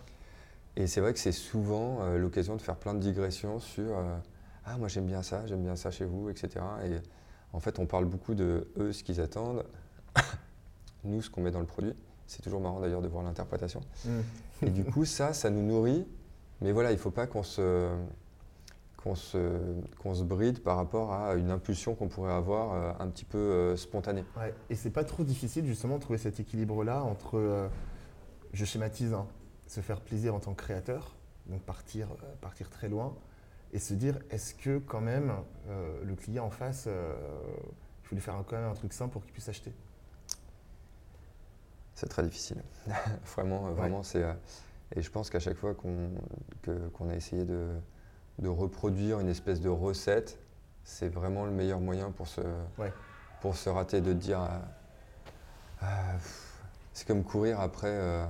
Et 0.77 0.87
c'est 0.87 1.01
vrai 1.01 1.13
que 1.13 1.19
c'est 1.19 1.33
souvent 1.33 2.03
euh, 2.03 2.19
l'occasion 2.19 2.57
de 2.57 2.61
faire 2.61 2.77
plein 2.77 2.95
de 2.95 2.99
digressions 2.99 3.61
sur 3.61 3.97
euh, 3.97 4.17
Ah, 4.65 4.77
moi 4.77 4.89
j'aime 4.89 5.07
bien 5.07 5.23
ça, 5.23 5.47
j'aime 5.47 5.63
bien 5.63 5.77
ça 5.77 5.91
chez 5.91 6.05
vous, 6.05 6.29
etc. 6.29 6.65
Et 6.85 6.97
en 7.53 7.61
fait, 7.61 7.79
on 7.79 7.87
parle 7.87 8.05
beaucoup 8.07 8.35
de 8.35 8.69
eux, 8.77 8.93
ce 8.93 9.05
qu'ils 9.05 9.21
attendent, 9.21 9.65
nous, 11.05 11.23
ce 11.23 11.31
qu'on 11.31 11.43
met 11.43 11.51
dans 11.51 11.61
le 11.61 11.67
produit. 11.67 11.95
C'est 12.27 12.43
toujours 12.43 12.61
marrant 12.61 12.81
d'ailleurs 12.81 13.03
de 13.03 13.09
voir 13.09 13.23
l'interprétation. 13.23 13.81
Hmm. 14.05 14.21
Et 14.67 14.71
du 14.71 14.85
coup, 14.85 15.05
ça, 15.05 15.33
ça 15.33 15.51
nous 15.51 15.63
nourrit. 15.63 16.07
Mais 16.61 16.73
voilà, 16.73 16.91
il 16.91 16.95
ne 16.95 17.01
faut 17.01 17.11
pas 17.11 17.27
qu'on 17.27 17.43
se, 17.43 17.91
qu'on 19.05 19.15
se, 19.15 19.61
qu'on 20.03 20.15
se 20.15 20.23
bride 20.25 20.63
par 20.63 20.77
rapport 20.79 21.13
à 21.13 21.35
une 21.35 21.51
impulsion 21.51 21.95
qu'on 21.95 22.09
pourrait 22.09 22.33
avoir 22.33 22.73
euh, 22.73 22.93
un 22.99 23.09
petit 23.09 23.27
peu 23.27 23.37
euh, 23.39 23.77
spontanée. 23.77 24.25
Ouais. 24.39 24.55
Et 24.71 24.75
c'est 24.75 24.91
pas 24.91 25.05
trop 25.05 25.23
difficile 25.25 25.67
justement 25.67 25.97
de 25.97 26.01
trouver 26.01 26.19
cet 26.19 26.41
équilibre-là 26.41 27.03
entre, 27.05 27.37
euh, 27.37 27.69
je 28.55 28.65
schématise, 28.65 29.13
hein, 29.13 29.27
se 29.67 29.81
faire 29.81 30.01
plaisir 30.01 30.35
en 30.35 30.41
tant 30.41 30.55
que 30.55 30.63
créateur, 30.63 31.15
donc 31.47 31.61
partir, 31.63 32.09
partir 32.41 32.71
très 32.71 32.89
loin, 32.89 33.15
et 33.75 33.79
se 33.79 33.93
dire 33.93 34.19
est-ce 34.31 34.55
que 34.55 34.79
quand 34.79 35.03
même 35.03 35.33
euh, 35.69 36.03
le 36.03 36.15
client 36.15 36.47
en 36.47 36.51
face, 36.51 36.85
euh, 36.87 37.13
il 38.03 38.09
faut 38.09 38.15
lui 38.15 38.23
faire 38.23 38.37
un- 38.37 38.43
quand 38.43 38.57
même 38.57 38.71
un 38.71 38.75
truc 38.75 38.95
simple 38.95 39.13
pour 39.13 39.23
qu'il 39.23 39.33
puisse 39.33 39.49
acheter? 39.51 39.73
C'est 41.95 42.09
très 42.09 42.23
difficile. 42.23 42.63
vraiment, 43.37 43.65
Ouais. 43.67 43.73
vraiment, 43.73 44.03
c'est. 44.03 44.25
et 44.97 45.03
je 45.03 45.11
pense 45.11 45.29
qu'à 45.31 45.41
chaque 45.41 45.57
fois 45.57 45.75
qu'on 45.75 46.11
qu'on 46.95 47.09
a 47.11 47.15
essayé 47.15 47.45
de, 47.45 47.69
de 48.39 48.49
reproduire 48.49 49.21
une 49.21 49.29
espèce 49.29 49.61
de 49.61 49.69
recette, 49.69 50.39
c'est 50.85 51.09
vraiment 51.09 51.45
le 51.45 51.53
meilleur 51.53 51.81
moyen 51.81 52.11
pour 52.11 52.27
se, 52.27 52.41
Ouais. 52.79 52.93
pour 53.41 53.57
se 53.57 53.69
rater, 53.69 54.01
de 54.01 54.13
dire. 54.13 54.41
euh, 55.83 56.13
pff, 56.15 56.63
c'est 56.93 57.07
comme 57.07 57.25
courir 57.25 57.61
après. 57.61 57.89
euh, 57.91 58.27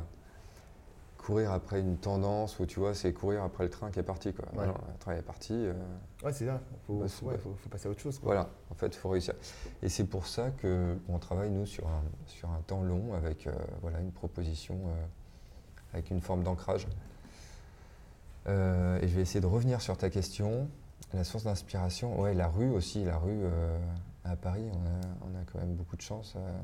courir 1.17 1.53
après 1.53 1.81
une 1.81 1.97
tendance 1.97 2.59
où 2.61 2.67
tu 2.67 2.79
vois, 2.81 2.93
c'est 2.95 3.15
courir 3.15 3.43
après 3.45 3.65
le 3.65 3.71
train 3.71 3.91
qui 3.91 3.99
est 3.99 4.03
parti. 4.03 4.35
Quoi. 4.35 4.45
Ouais. 4.61 4.67
Non, 4.67 4.75
le 4.75 4.99
train 4.99 5.13
est 5.15 5.23
parti. 5.23 5.55
euh, 5.55 5.73
Ouais, 6.23 6.35
c'est 6.35 6.45
ça. 6.45 6.61
Il 6.71 6.87
faut, 6.87 6.99
Bah, 6.99 7.09
faut- 7.09 7.09
c'est- 7.09 7.25
ouais, 7.25 7.39
faut- 7.39 7.55
faut 7.57 7.69
passer 7.71 7.89
à 7.89 7.91
autre 7.93 8.01
chose. 8.01 8.19
quoi. 8.19 8.27
voilà, 8.27 8.51
en 8.71 8.75
fait, 8.75 8.89
il 8.89 8.97
faut 8.99 9.09
réussir. 9.09 9.33
Et 9.83 9.89
c'est 9.89 10.05
pour 10.05 10.27
ça 10.27 10.51
qu'on 10.61 11.19
travaille, 11.19 11.49
nous, 11.49 11.65
sur 11.65 11.87
un, 11.89 12.03
sur 12.27 12.51
un 12.51 12.61
temps 12.67 12.83
long 12.83 13.15
avec 13.15 13.47
euh, 13.47 13.53
voilà, 13.81 14.01
une 14.01 14.13
proposition, 14.13 14.75
euh, 14.87 15.05
avec 15.95 16.11
une 16.11 16.21
forme 16.21 16.43
d'ancrage. 16.43 16.87
Euh, 18.47 19.01
et 19.01 19.09
je 19.09 19.15
vais 19.15 19.23
essayer 19.23 19.41
de 19.41 19.47
revenir 19.47 19.81
sur 19.81 19.97
ta 19.97 20.11
question. 20.11 20.69
La 21.13 21.25
source 21.25 21.45
d'inspiration, 21.45 22.21
ouais, 22.21 22.35
la 22.35 22.49
rue 22.49 22.71
aussi. 22.71 23.05
La 23.05 23.17
rue 23.19 23.31
euh, 23.45 23.79
à 24.25 24.37
Paris, 24.37 24.69
on 24.73 24.87
a, 24.87 25.31
on 25.31 25.41
a 25.41 25.45
quand 25.45 25.59
même 25.59 25.75
beaucoup 25.75 25.97
de 25.97 26.03
chance. 26.03 26.35
euh, 26.37 26.59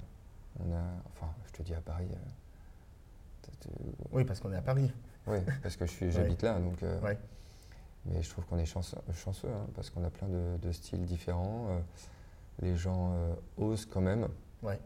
on 0.58 0.72
a, 0.72 0.82
enfin, 1.12 1.32
je 1.46 1.52
te 1.52 1.62
dis 1.62 1.74
à 1.74 1.80
Paris. 1.80 2.08
Oui, 4.12 4.24
parce 4.24 4.40
qu'on 4.40 4.52
est 4.52 4.56
à 4.56 4.62
Paris. 4.62 4.90
oui, 5.26 5.38
parce 5.62 5.76
que 5.76 5.86
j'habite 6.10 6.42
là, 6.42 6.58
donc. 6.58 6.82
Ouais. 7.02 7.18
Mais 8.06 8.22
je 8.22 8.30
trouve 8.30 8.46
qu'on 8.46 8.58
est 8.58 8.64
chanceux, 8.66 8.96
chanceux 9.12 9.48
hein, 9.48 9.66
parce 9.74 9.90
qu'on 9.90 10.02
a 10.04 10.10
plein 10.10 10.28
de, 10.28 10.56
de 10.56 10.72
styles 10.72 11.04
différents. 11.04 11.68
les 12.62 12.74
gens 12.74 13.12
osent 13.58 13.84
quand 13.86 14.00
même. 14.00 14.26
Ouais. 14.62 14.80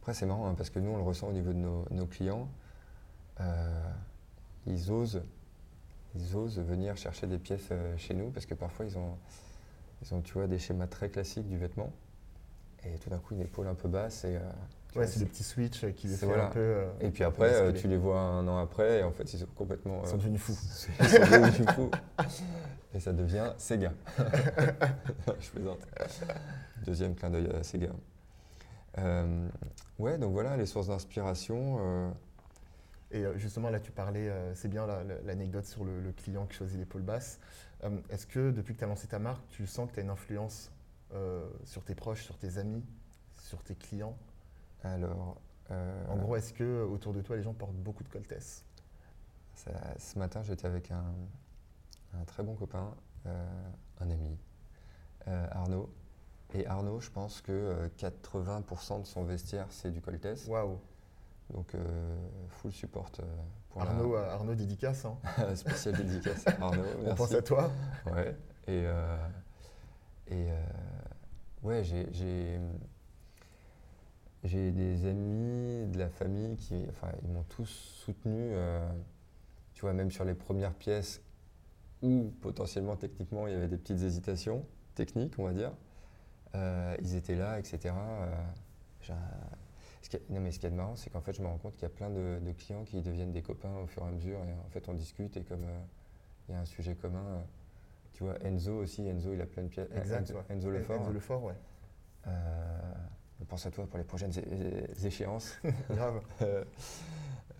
Après, 0.00 0.14
c'est 0.14 0.26
marrant 0.26 0.48
hein, 0.48 0.54
parce 0.56 0.70
que 0.70 0.78
nous, 0.78 0.90
on 0.90 0.96
le 0.96 1.02
ressent 1.02 1.28
au 1.28 1.32
niveau 1.32 1.52
de 1.52 1.58
nos, 1.58 1.84
nos 1.90 2.06
clients. 2.06 2.48
Euh, 3.40 3.90
ils 4.66 4.90
osent, 4.92 5.22
ils 6.14 6.36
osent 6.36 6.58
venir 6.58 6.96
chercher 6.96 7.26
des 7.26 7.38
pièces 7.38 7.68
euh, 7.72 7.96
chez 7.96 8.14
nous 8.14 8.30
parce 8.30 8.46
que 8.46 8.54
parfois 8.54 8.86
ils 8.86 8.96
ont, 8.98 9.16
ils 10.02 10.14
ont, 10.14 10.20
tu 10.20 10.34
vois, 10.34 10.46
des 10.46 10.58
schémas 10.58 10.86
très 10.86 11.08
classiques 11.08 11.48
du 11.48 11.58
vêtement 11.58 11.92
et 12.84 12.98
tout 12.98 13.10
d'un 13.10 13.18
coup 13.18 13.34
une 13.34 13.42
épaule 13.42 13.66
un 13.68 13.74
peu 13.74 13.88
basse 13.88 14.24
et, 14.24 14.36
euh, 14.36 14.40
Ouais, 14.96 15.06
c'est 15.06 15.20
le 15.20 15.26
petit 15.26 15.44
switch 15.44 15.86
qui 15.94 16.08
les 16.08 16.16
fait 16.16 16.26
voilà. 16.26 16.46
un 16.46 16.50
peu. 16.50 16.58
euh, 16.58 16.88
et 17.00 17.10
puis 17.10 17.22
après, 17.22 17.52
euh, 17.54 17.72
tu 17.72 17.86
les 17.86 17.96
vois 17.96 18.18
un 18.18 18.48
an 18.48 18.58
après 18.58 18.98
et 18.98 19.02
en 19.04 19.12
fait 19.12 19.32
ils 19.32 19.38
sont 19.38 19.46
complètement. 19.54 20.00
Ils 20.02 20.08
euh, 20.08 20.10
sont 20.10 20.16
devenus 20.16 20.40
fous. 20.40 20.52
ils 21.00 21.08
sont 21.08 21.18
devenus 21.20 21.70
fous. 21.76 21.90
Et 22.92 22.98
ça 22.98 23.12
devient 23.12 23.52
Sega. 23.56 23.92
Je 25.38 25.50
plaisante. 25.50 25.78
Deuxième 26.84 27.14
clin 27.14 27.30
d'œil 27.30 27.48
à 27.52 27.62
Sega. 27.62 27.90
Euh, 28.98 29.48
ouais, 30.00 30.18
donc 30.18 30.32
voilà 30.32 30.56
les 30.56 30.66
sources 30.66 30.88
d'inspiration. 30.88 32.12
Et 33.12 33.24
euh, 33.24 33.36
justement, 33.38 33.70
là, 33.70 33.80
tu 33.80 33.90
parlais, 33.90 34.28
euh, 34.28 34.54
c'est 34.54 34.68
bien 34.68 34.86
la- 34.86 35.02
la- 35.04 35.20
l'anecdote 35.22 35.66
sur 35.66 35.84
le, 35.84 36.00
le 36.00 36.12
client 36.12 36.46
qui 36.46 36.54
choisit 36.56 36.78
l'épaule 36.78 37.02
basse. 37.02 37.40
Euh, 37.84 37.98
Est-ce 38.10 38.26
que 38.26 38.50
depuis 38.50 38.74
que 38.74 38.78
tu 38.78 38.84
as 38.84 38.88
lancé 38.88 39.08
ta 39.08 39.18
marque, 39.18 39.46
tu 39.48 39.66
sens 39.66 39.88
que 39.88 39.94
tu 39.94 40.00
as 40.00 40.02
une 40.02 40.10
influence 40.10 40.70
sur 41.64 41.82
tes 41.84 41.96
proches, 41.96 42.22
sur 42.22 42.38
tes 42.38 42.58
amis, 42.58 42.84
sur 43.36 43.62
tes 43.64 43.74
clients? 43.74 44.16
Alors. 44.84 45.40
En 46.08 46.16
gros, 46.16 46.36
est-ce 46.36 46.52
que 46.52 46.82
autour 46.84 47.12
de 47.12 47.20
toi, 47.20 47.36
les 47.36 47.42
gens 47.42 47.52
portent 47.54 47.74
beaucoup 47.76 48.04
de 48.04 48.08
coltesse 48.08 48.64
ce 49.54 50.18
matin, 50.18 50.42
j'étais 50.42 50.66
avec 50.66 50.90
un, 50.90 51.04
très 52.26 52.42
bon 52.42 52.54
copain, 52.54 52.94
un 53.26 54.10
ami, 54.10 54.38
Arnaud. 55.26 55.90
Et 56.54 56.66
Arnaud, 56.66 57.00
je 57.00 57.10
pense 57.10 57.40
que 57.40 57.88
80% 57.98 59.00
de 59.02 59.06
son 59.06 59.24
vestiaire, 59.24 59.66
c'est 59.70 59.90
du 59.90 60.00
Coltès. 60.00 60.46
Waouh 60.46 60.78
donc, 61.52 61.74
full 62.48 62.72
support 62.72 63.10
pour 63.70 63.82
Arnaud, 63.82 64.16
Arnaud 64.16 64.54
dédicace. 64.54 65.04
Hein. 65.04 65.16
Spécial 65.54 65.96
dédicace. 65.96 66.46
Arnaud, 66.60 66.82
On 67.04 67.14
pense 67.14 67.34
à 67.34 67.42
toi. 67.42 67.70
Ouais. 68.06 68.36
Et, 68.66 68.84
et 70.34 70.48
ouais, 71.62 71.82
j'ai 71.84 72.06
j'ai 74.44 74.70
des 74.70 75.06
amis 75.06 75.86
de 75.88 75.98
la 75.98 76.08
famille 76.08 76.56
qui, 76.56 76.86
enfin, 76.88 77.08
ils 77.22 77.28
m'ont 77.28 77.44
tous 77.44 77.66
soutenu, 78.04 78.32
euh, 78.34 78.88
tu 79.74 79.82
vois, 79.82 79.92
même 79.92 80.10
sur 80.10 80.24
les 80.24 80.34
premières 80.34 80.72
pièces 80.72 81.22
où 82.02 82.32
potentiellement, 82.40 82.96
techniquement, 82.96 83.46
il 83.46 83.52
y 83.52 83.56
avait 83.56 83.68
des 83.68 83.76
petites 83.76 84.00
hésitations 84.00 84.64
techniques, 84.94 85.34
on 85.38 85.44
va 85.44 85.52
dire. 85.52 85.72
Euh, 86.54 86.96
ils 87.02 87.16
étaient 87.16 87.36
là, 87.36 87.58
etc. 87.58 87.94
Euh, 87.94 89.12
ce 90.10 90.18
non, 90.28 90.40
mais 90.40 90.50
ce 90.52 90.58
qui 90.58 90.66
est 90.66 90.70
marrant, 90.70 90.96
c'est 90.96 91.10
qu'en 91.10 91.20
fait, 91.20 91.32
je 91.32 91.42
me 91.42 91.46
rends 91.46 91.58
compte 91.58 91.74
qu'il 91.74 91.82
y 91.82 91.86
a 91.86 91.94
plein 91.94 92.10
de, 92.10 92.40
clients 92.58 92.84
qui 92.84 93.00
deviennent 93.00 93.32
des 93.32 93.42
copains 93.42 93.74
au 93.76 93.86
fur 93.86 94.02
et 94.04 94.08
à 94.08 94.10
mesure. 94.10 94.38
Et 94.44 94.52
en 94.52 94.68
fait, 94.70 94.88
on 94.88 94.94
discute 94.94 95.36
et 95.36 95.42
comme 95.42 95.64
il 96.48 96.52
y 96.52 96.54
a 96.56 96.60
un 96.60 96.64
sujet 96.64 96.94
commun, 96.94 97.44
tu 98.12 98.24
vois, 98.24 98.36
Enzo 98.44 98.72
aussi, 98.82 99.06
Enzo, 99.06 99.32
il 99.32 99.40
a 99.40 99.46
plein 99.46 99.62
de 99.62 99.68
pièces. 99.68 99.88
Exact, 99.94 100.30
Enzo, 100.30 100.42
Enzo 100.48 100.70
Lefort. 100.70 101.00
Enzo 101.00 101.12
Lefort, 101.12 101.44
ouais 101.44 101.54
on 103.40 103.44
pense 103.44 103.66
à 103.66 103.70
toi 103.70 103.86
pour 103.86 103.98
les 103.98 104.04
prochaines 104.04 104.32
échéances. 105.04 105.58
Grave. 105.90 106.20
Euh, 106.42 106.64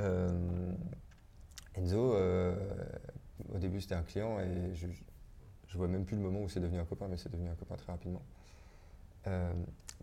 euh, 0.00 0.72
Enzo, 1.74 2.14
euh, 2.14 2.54
au 3.52 3.58
début 3.58 3.80
c'était 3.80 3.94
un 3.94 4.02
client 4.02 4.38
et 4.40 4.74
je, 4.74 4.86
je 5.66 5.78
vois 5.78 5.88
même 5.88 6.04
plus 6.04 6.16
le 6.16 6.22
moment 6.22 6.42
où 6.42 6.48
c'est 6.48 6.60
devenu 6.60 6.78
un 6.78 6.84
copain, 6.84 7.06
mais 7.08 7.16
c'est 7.16 7.30
devenu 7.30 7.48
un 7.48 7.54
copain 7.54 7.76
très 7.76 7.92
rapidement. 7.92 8.22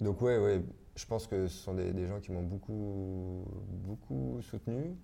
donc 0.02 0.22
ouais, 0.22 0.38
ouais, 0.38 0.62
je 0.98 1.06
pense 1.06 1.28
que 1.28 1.48
ce 1.48 1.58
sont 1.58 1.74
des, 1.74 2.06
gens 2.06 2.20
qui 2.20 2.32
m'ont 2.32 2.44
beaucoup, 2.44 3.46
beaucoup 3.70 4.42
soutenu. 4.42 4.98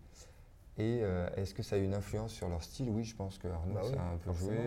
Et 0.78 1.02
est-ce 1.38 1.54
que 1.54 1.64
ça 1.64 1.76
a 1.76 1.80
eu 1.80 1.84
une 1.84 1.94
influence 1.94 2.34
sur 2.34 2.50
leur 2.50 2.64
style? 2.64 2.90
Oui, 2.90 3.04
je 3.04 3.16
pense 3.16 3.38
que 3.38 3.48
Arnaud, 3.48 3.76
bah 3.76 3.84
ça 3.84 4.02
a 4.02 4.14
un 4.14 4.18
peu 4.18 4.34
joué. 4.34 4.58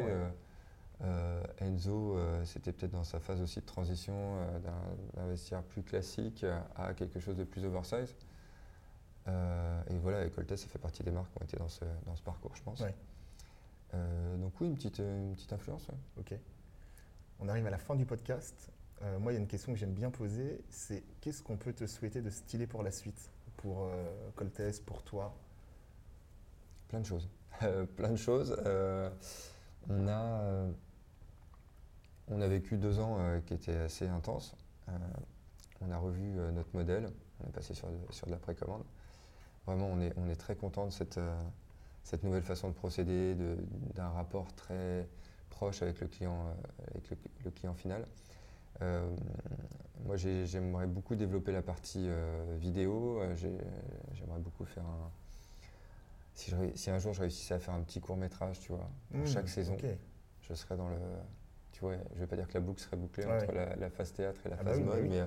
Euh, 1.02 1.42
Enzo, 1.58 2.16
euh, 2.16 2.44
c'était 2.44 2.72
peut-être 2.72 2.92
dans 2.92 3.04
sa 3.04 3.20
phase 3.20 3.42
aussi 3.42 3.60
de 3.60 3.66
transition 3.66 4.14
euh, 4.16 4.58
d'un 5.14 5.26
vestiaire 5.26 5.62
plus 5.62 5.82
classique 5.82 6.44
à 6.74 6.94
quelque 6.94 7.20
chose 7.20 7.36
de 7.36 7.44
plus 7.44 7.64
oversize. 7.64 8.16
et 9.26 9.98
voilà, 9.98 10.24
et 10.24 10.30
Coltes, 10.30 10.56
ça 10.56 10.68
fait 10.68 10.78
partie 10.78 11.02
des 11.02 11.10
marques 11.10 11.30
qui 11.32 11.42
ont 11.42 11.44
été 11.44 11.56
dans 11.56 11.68
ce, 11.68 11.84
dans 12.04 12.16
ce 12.16 12.22
parcours, 12.22 12.54
je 12.54 12.62
pense. 12.62 12.82
donc 13.92 14.52
oui, 14.60 14.68
une 14.68 14.74
petite, 14.74 14.98
une 14.98 15.34
petite 15.34 15.52
influence. 15.52 15.88
Ok. 16.18 16.34
On 17.40 17.48
arrive 17.48 17.66
à 17.66 17.70
la 17.70 17.78
fin 17.78 17.94
du 17.94 18.06
podcast. 18.06 18.70
Moi, 19.20 19.32
il 19.32 19.34
y 19.34 19.38
a 19.38 19.40
une 19.40 19.46
question 19.46 19.72
que 19.72 19.78
j'aime 19.78 19.92
bien 19.92 20.10
poser, 20.10 20.64
c'est 20.70 21.04
qu'est-ce 21.20 21.42
qu'on 21.42 21.56
peut 21.56 21.72
te 21.72 21.86
souhaiter 21.86 22.22
de 22.22 22.30
stylé 22.30 22.66
pour 22.66 22.82
la 22.82 22.90
suite? 22.90 23.30
Pour 23.56 23.90
Coltes, 24.34 24.84
pour 24.84 25.02
toi? 25.02 25.34
Plein 26.88 27.00
de 27.00 27.06
choses. 27.06 27.28
plein 27.96 28.10
de 28.10 28.16
choses. 28.16 28.56
on 29.88 30.08
a 32.40 32.48
vécu 32.48 32.76
deux 32.76 32.98
ans 32.98 33.16
euh, 33.18 33.40
qui 33.40 33.54
étaient 33.54 33.76
assez 33.76 34.06
intenses. 34.06 34.54
Euh, 34.88 34.92
on 35.80 35.90
a 35.90 35.98
revu 35.98 36.38
euh, 36.38 36.50
notre 36.52 36.70
modèle, 36.74 37.10
on 37.40 37.48
est 37.48 37.52
passé 37.52 37.74
sur 37.74 37.88
de, 37.88 38.30
la 38.30 38.38
précommande. 38.38 38.84
Vraiment, 39.66 39.88
on 39.88 40.00
est, 40.00 40.36
très 40.36 40.54
content 40.54 40.86
de 40.86 40.92
cette, 40.92 41.18
nouvelle 42.22 42.44
façon 42.44 42.68
de 42.68 42.74
procéder, 42.74 43.34
d'un 43.94 44.10
rapport 44.10 44.54
très 44.54 45.08
proche 45.50 45.82
avec 45.82 46.00
le 46.00 46.06
client, 46.06 46.54
final. 47.74 48.06
Moi, 48.80 50.16
j'aimerais 50.16 50.86
beaucoup 50.86 51.14
développer 51.14 51.52
la 51.52 51.62
partie 51.62 52.08
vidéo. 52.58 53.20
j'aimerais 53.34 54.40
beaucoup 54.40 54.64
faire 54.64 54.84
un. 54.84 55.10
Si, 56.34 56.90
un 56.90 56.98
jour 56.98 57.14
je 57.14 57.22
réussissais 57.22 57.54
à 57.54 57.58
faire 57.58 57.72
un 57.72 57.80
petit 57.80 58.00
court 58.00 58.16
métrage, 58.16 58.60
tu 58.60 58.72
vois, 58.72 58.90
pour 59.10 59.20
mmh, 59.20 59.26
chaque 59.26 59.48
saison, 59.48 59.74
je 60.42 60.54
serais 60.54 60.76
dans 60.76 60.90
le, 60.90 60.98
tu 61.76 61.82
vois, 61.82 61.94
je 62.14 62.20
vais 62.20 62.26
pas 62.26 62.36
dire 62.36 62.48
que 62.48 62.54
la 62.54 62.60
boucle 62.60 62.80
serait 62.80 62.96
bouclée 62.96 63.26
entre 63.26 63.52
la, 63.52 63.90
phase 63.90 64.10
théâtre 64.14 64.40
et 64.46 64.48
la 64.48 64.56
ah 64.58 64.64
phase 64.64 64.78
bah 64.78 64.86
mode, 64.86 65.02
bah 65.02 65.06
mais, 65.10 65.20
euh, 65.20 65.26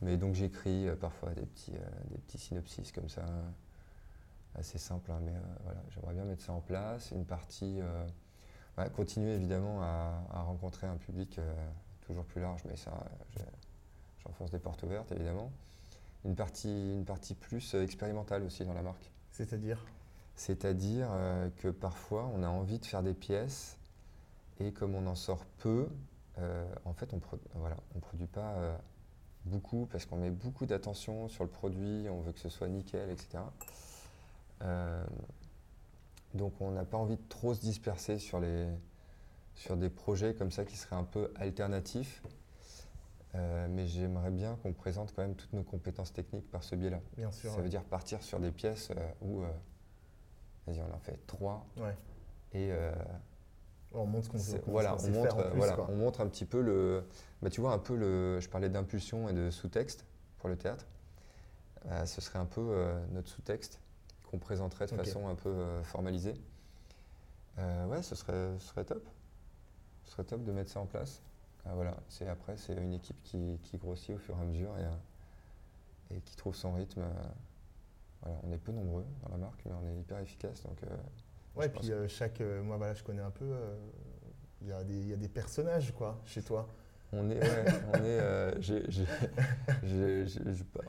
mais, 0.00 0.16
donc 0.16 0.34
j'écris 0.34 0.88
euh, 0.88 0.96
parfois 0.96 1.30
des 1.34 1.46
petits, 1.46 1.76
euh, 1.76 2.10
des 2.10 2.18
petits 2.18 2.38
synopsis 2.38 2.90
comme 2.90 3.08
ça, 3.08 3.24
assez 4.56 4.76
simples, 4.76 5.12
hein, 5.12 5.20
mais 5.22 5.34
voilà, 5.62 5.80
j'aimerais 5.90 6.14
bien 6.14 6.24
mettre 6.24 6.42
ça 6.42 6.52
en 6.52 6.60
place. 6.60 7.12
Une 7.12 7.24
partie, 7.24 7.78
continuer 8.96 9.34
évidemment 9.34 9.80
à, 9.80 10.42
rencontrer 10.42 10.88
un 10.88 10.96
public 10.96 11.38
toujours 12.08 12.24
plus 12.24 12.40
large, 12.40 12.62
mais 12.64 12.76
ça, 12.76 12.92
j'enfonce 14.24 14.50
des 14.50 14.58
portes 14.58 14.82
ouvertes 14.82 15.12
évidemment. 15.12 15.52
Une 16.24 16.34
partie, 16.34 16.92
une 16.92 17.04
partie 17.04 17.34
plus 17.34 17.74
expérimentale 17.74 18.42
aussi 18.42 18.64
dans 18.64 18.74
la 18.74 18.82
marque. 18.82 19.12
C'est-à-dire? 19.30 19.84
C'est-à-dire 20.34 21.08
que 21.58 21.68
parfois 21.68 22.30
on 22.34 22.42
a 22.42 22.48
envie 22.48 22.78
de 22.78 22.86
faire 22.86 23.02
des 23.02 23.14
pièces 23.14 23.78
et 24.60 24.72
comme 24.72 24.94
on 24.94 25.06
en 25.06 25.14
sort 25.14 25.44
peu, 25.58 25.88
euh, 26.38 26.66
en 26.84 26.92
fait, 26.92 27.12
on 27.12 27.16
ne 27.16 27.22
voilà, 27.54 27.76
produit 28.00 28.26
pas 28.26 28.54
euh, 28.54 28.76
beaucoup 29.44 29.86
parce 29.90 30.06
qu'on 30.06 30.16
met 30.16 30.30
beaucoup 30.30 30.66
d'attention 30.66 31.28
sur 31.28 31.44
le 31.44 31.50
produit, 31.50 32.08
on 32.08 32.20
veut 32.20 32.32
que 32.32 32.40
ce 32.40 32.48
soit 32.48 32.68
nickel, 32.68 33.10
etc. 33.10 33.38
Euh, 34.62 35.04
donc 36.34 36.60
on 36.60 36.72
n'a 36.72 36.84
pas 36.84 36.96
envie 36.96 37.16
de 37.16 37.28
trop 37.28 37.54
se 37.54 37.60
disperser 37.60 38.18
sur, 38.18 38.40
les, 38.40 38.66
sur 39.58 39.76
des 39.76 39.90
projets 39.90 40.34
comme 40.34 40.50
ça 40.50 40.64
qui 40.64 40.76
seraient 40.76 40.96
un 40.96 41.04
peu 41.04 41.32
alternatifs. 41.36 42.22
mais 43.34 43.86
j'aimerais 43.86 44.30
bien 44.30 44.56
qu'on 44.62 44.72
présente 44.72 45.12
quand 45.14 45.22
même 45.22 45.34
toutes 45.34 45.52
nos 45.52 45.62
compétences 45.62 46.12
techniques 46.12 46.50
par 46.50 46.64
ce 46.64 46.74
biais-là. 46.74 47.00
Bien 47.16 47.30
sûr. 47.30 47.52
Ça 47.52 47.60
veut 47.60 47.68
dire 47.68 47.84
partir 47.84 48.22
sur 48.22 48.40
des 48.40 48.50
pièces 48.50 48.90
où, 49.20 49.42
vas-y, 50.66 50.80
on 50.80 50.94
en 50.94 50.98
fait 50.98 51.18
trois. 51.26 51.66
Ouais. 51.76 51.94
Et 52.52 52.72
on 53.92 54.06
montre 54.06 54.26
ce 54.26 54.30
qu'on 54.30 54.38
veut. 54.38 54.62
Voilà, 54.66 54.96
on 54.96 55.10
montre, 55.10 55.50
voilà 55.54 55.76
on 55.88 55.96
montre 55.96 56.20
un 56.20 56.26
petit 56.26 56.44
peu 56.44 56.60
le. 56.60 57.04
Bah, 57.42 57.50
tu 57.50 57.60
vois, 57.60 57.72
un 57.72 57.78
peu 57.78 57.96
le. 57.96 58.40
Je 58.40 58.48
parlais 58.48 58.68
d'impulsion 58.68 59.28
et 59.28 59.32
de 59.32 59.50
sous-texte 59.50 60.04
pour 60.38 60.48
le 60.48 60.56
théâtre. 60.56 60.86
Euh, 61.86 62.04
ce 62.04 62.20
serait 62.20 62.38
un 62.38 62.44
peu 62.44 62.60
euh, 62.60 62.98
notre 63.12 63.28
sous-texte 63.28 63.80
qu'on 64.30 64.38
présenterait 64.38 64.86
de 64.86 64.94
façon 64.94 65.28
un 65.28 65.34
peu 65.34 65.48
euh, 65.48 65.82
formalisée. 65.84 66.34
ouais, 67.56 68.02
ce 68.02 68.14
serait, 68.14 68.58
ce 68.58 68.66
serait 68.68 68.84
top. 68.84 69.08
Ce 70.08 70.14
serait 70.14 70.24
top 70.24 70.42
de 70.42 70.52
mettre 70.52 70.70
ça 70.70 70.80
en 70.80 70.86
place. 70.86 71.22
voilà, 71.64 71.96
c'est 72.08 72.26
après, 72.28 72.56
c'est 72.56 72.74
une 72.74 72.94
équipe 72.94 73.22
qui, 73.22 73.60
qui, 73.62 73.78
grossit 73.78 74.16
au 74.16 74.18
fur 74.18 74.36
et 74.36 74.40
à 74.40 74.44
mesure 74.44 74.74
et, 74.78 76.16
et 76.16 76.20
qui 76.22 76.34
trouve 76.34 76.54
son 76.54 76.72
rythme. 76.72 77.02
voilà, 78.22 78.38
on 78.42 78.52
est 78.52 78.58
peu 78.58 78.72
nombreux 78.72 79.04
dans 79.22 79.28
la 79.30 79.36
marque, 79.36 79.62
mais 79.66 79.72
on 79.72 79.86
est 79.86 80.00
hyper 80.00 80.18
efficace. 80.18 80.62
Donc, 80.62 80.82
Ouais, 81.58 81.68
puis 81.68 81.90
euh, 81.90 82.06
chaque. 82.06 82.40
Euh, 82.40 82.62
moi, 82.62 82.76
voilà, 82.76 82.94
je 82.94 83.02
connais 83.02 83.22
un 83.22 83.30
peu. 83.30 83.44
Euh, 83.44 83.76
il 84.62 84.68
y, 84.68 84.72
a 84.72 84.84
des, 84.84 85.06
y 85.06 85.12
a 85.12 85.16
des 85.16 85.28
personnages, 85.28 85.92
quoi, 85.92 86.20
chez 86.24 86.42
toi. 86.42 86.68
On 87.12 87.30
est, 87.30 87.40
ouais, 87.40 87.64
on 87.94 88.04
est, 88.04 88.20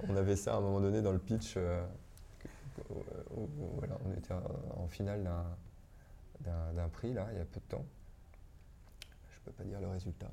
on 0.09 0.15
avait 0.15 0.35
ça 0.35 0.53
à 0.55 0.57
un 0.57 0.61
moment 0.61 0.81
donné 0.81 1.01
dans 1.01 1.11
le 1.11 1.19
pitch. 1.19 1.57
voilà, 3.77 3.97
on 4.05 4.11
était 4.11 4.33
en, 4.75 4.87
finale 4.87 5.29
d'un 6.41 6.89
prix 6.89 7.13
là, 7.13 7.27
il 7.31 7.37
y 7.37 7.41
a 7.41 7.45
peu 7.45 7.59
de 7.59 7.65
temps. 7.65 7.85
Je 9.49 9.53
peux 9.53 9.63
pas 9.63 9.69
dire 9.69 9.81
le 9.81 9.87
résultat. 9.87 10.29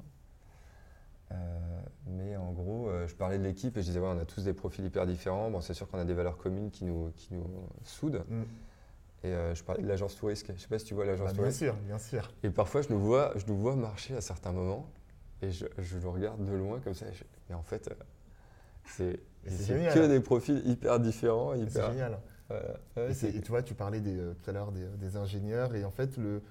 mais 2.06 2.36
en 2.36 2.52
gros, 2.52 2.90
je 3.06 3.14
parlais 3.14 3.38
de 3.38 3.42
l'équipe 3.42 3.76
et 3.76 3.80
je 3.80 3.86
disais 3.86 3.98
ouais, 3.98 4.08
on 4.08 4.18
a 4.18 4.24
tous 4.24 4.44
des 4.44 4.52
profils 4.52 4.84
hyper 4.84 5.06
différents. 5.06 5.50
Bon, 5.50 5.60
c'est 5.60 5.74
sûr 5.74 5.88
qu'on 5.88 5.98
a 5.98 6.04
des 6.04 6.14
valeurs 6.14 6.36
communes 6.36 6.70
qui 6.70 6.84
nous, 6.84 7.10
qui 7.16 7.34
nous 7.34 7.48
soudent. 7.84 8.24
Mm. 8.28 8.42
Et 9.24 9.28
euh, 9.28 9.54
je 9.54 9.64
parlais 9.64 9.82
de 9.82 9.88
l'agence 9.88 10.16
touristique. 10.16 10.48
Je 10.48 10.52
ne 10.52 10.58
sais 10.58 10.68
pas 10.68 10.78
si 10.78 10.84
tu 10.84 10.94
vois 10.94 11.04
l'agence 11.04 11.30
bah, 11.30 11.36
touristique. 11.36 11.64
Bien 11.64 11.72
sûr, 11.72 11.82
bien 11.82 11.98
sûr. 11.98 12.32
Et 12.42 12.50
parfois, 12.50 12.82
je 12.82 12.90
nous 12.90 13.00
vois, 13.00 13.32
je 13.36 13.46
nous 13.46 13.56
vois 13.56 13.74
marcher 13.74 14.14
à 14.14 14.20
certains 14.20 14.52
moments 14.52 14.88
et 15.42 15.50
je, 15.50 15.66
je 15.78 15.98
le 15.98 16.08
regarde 16.08 16.44
de 16.44 16.52
loin 16.52 16.80
comme 16.80 16.94
ça. 16.94 17.06
mais 17.48 17.54
en 17.54 17.62
fait, 17.62 17.88
euh, 17.88 17.94
c'est 18.86 19.94
que 19.94 20.06
des 20.06 20.20
profils 20.20 20.62
hyper 20.66 21.00
différents. 21.00 21.54
C'est 21.68 21.84
génial. 21.86 22.18
et, 22.96 23.40
tu 23.40 23.48
vois, 23.48 23.62
tu 23.62 23.74
parlais 23.74 24.00
euh, 24.06 24.34
tout 24.34 24.50
à 24.50 24.52
l'heure 24.52 24.72
des, 24.72 25.16
ingénieurs 25.16 25.74
et 25.74 25.84
en 25.84 25.90
fait, 25.90 26.16
le, 26.18 26.42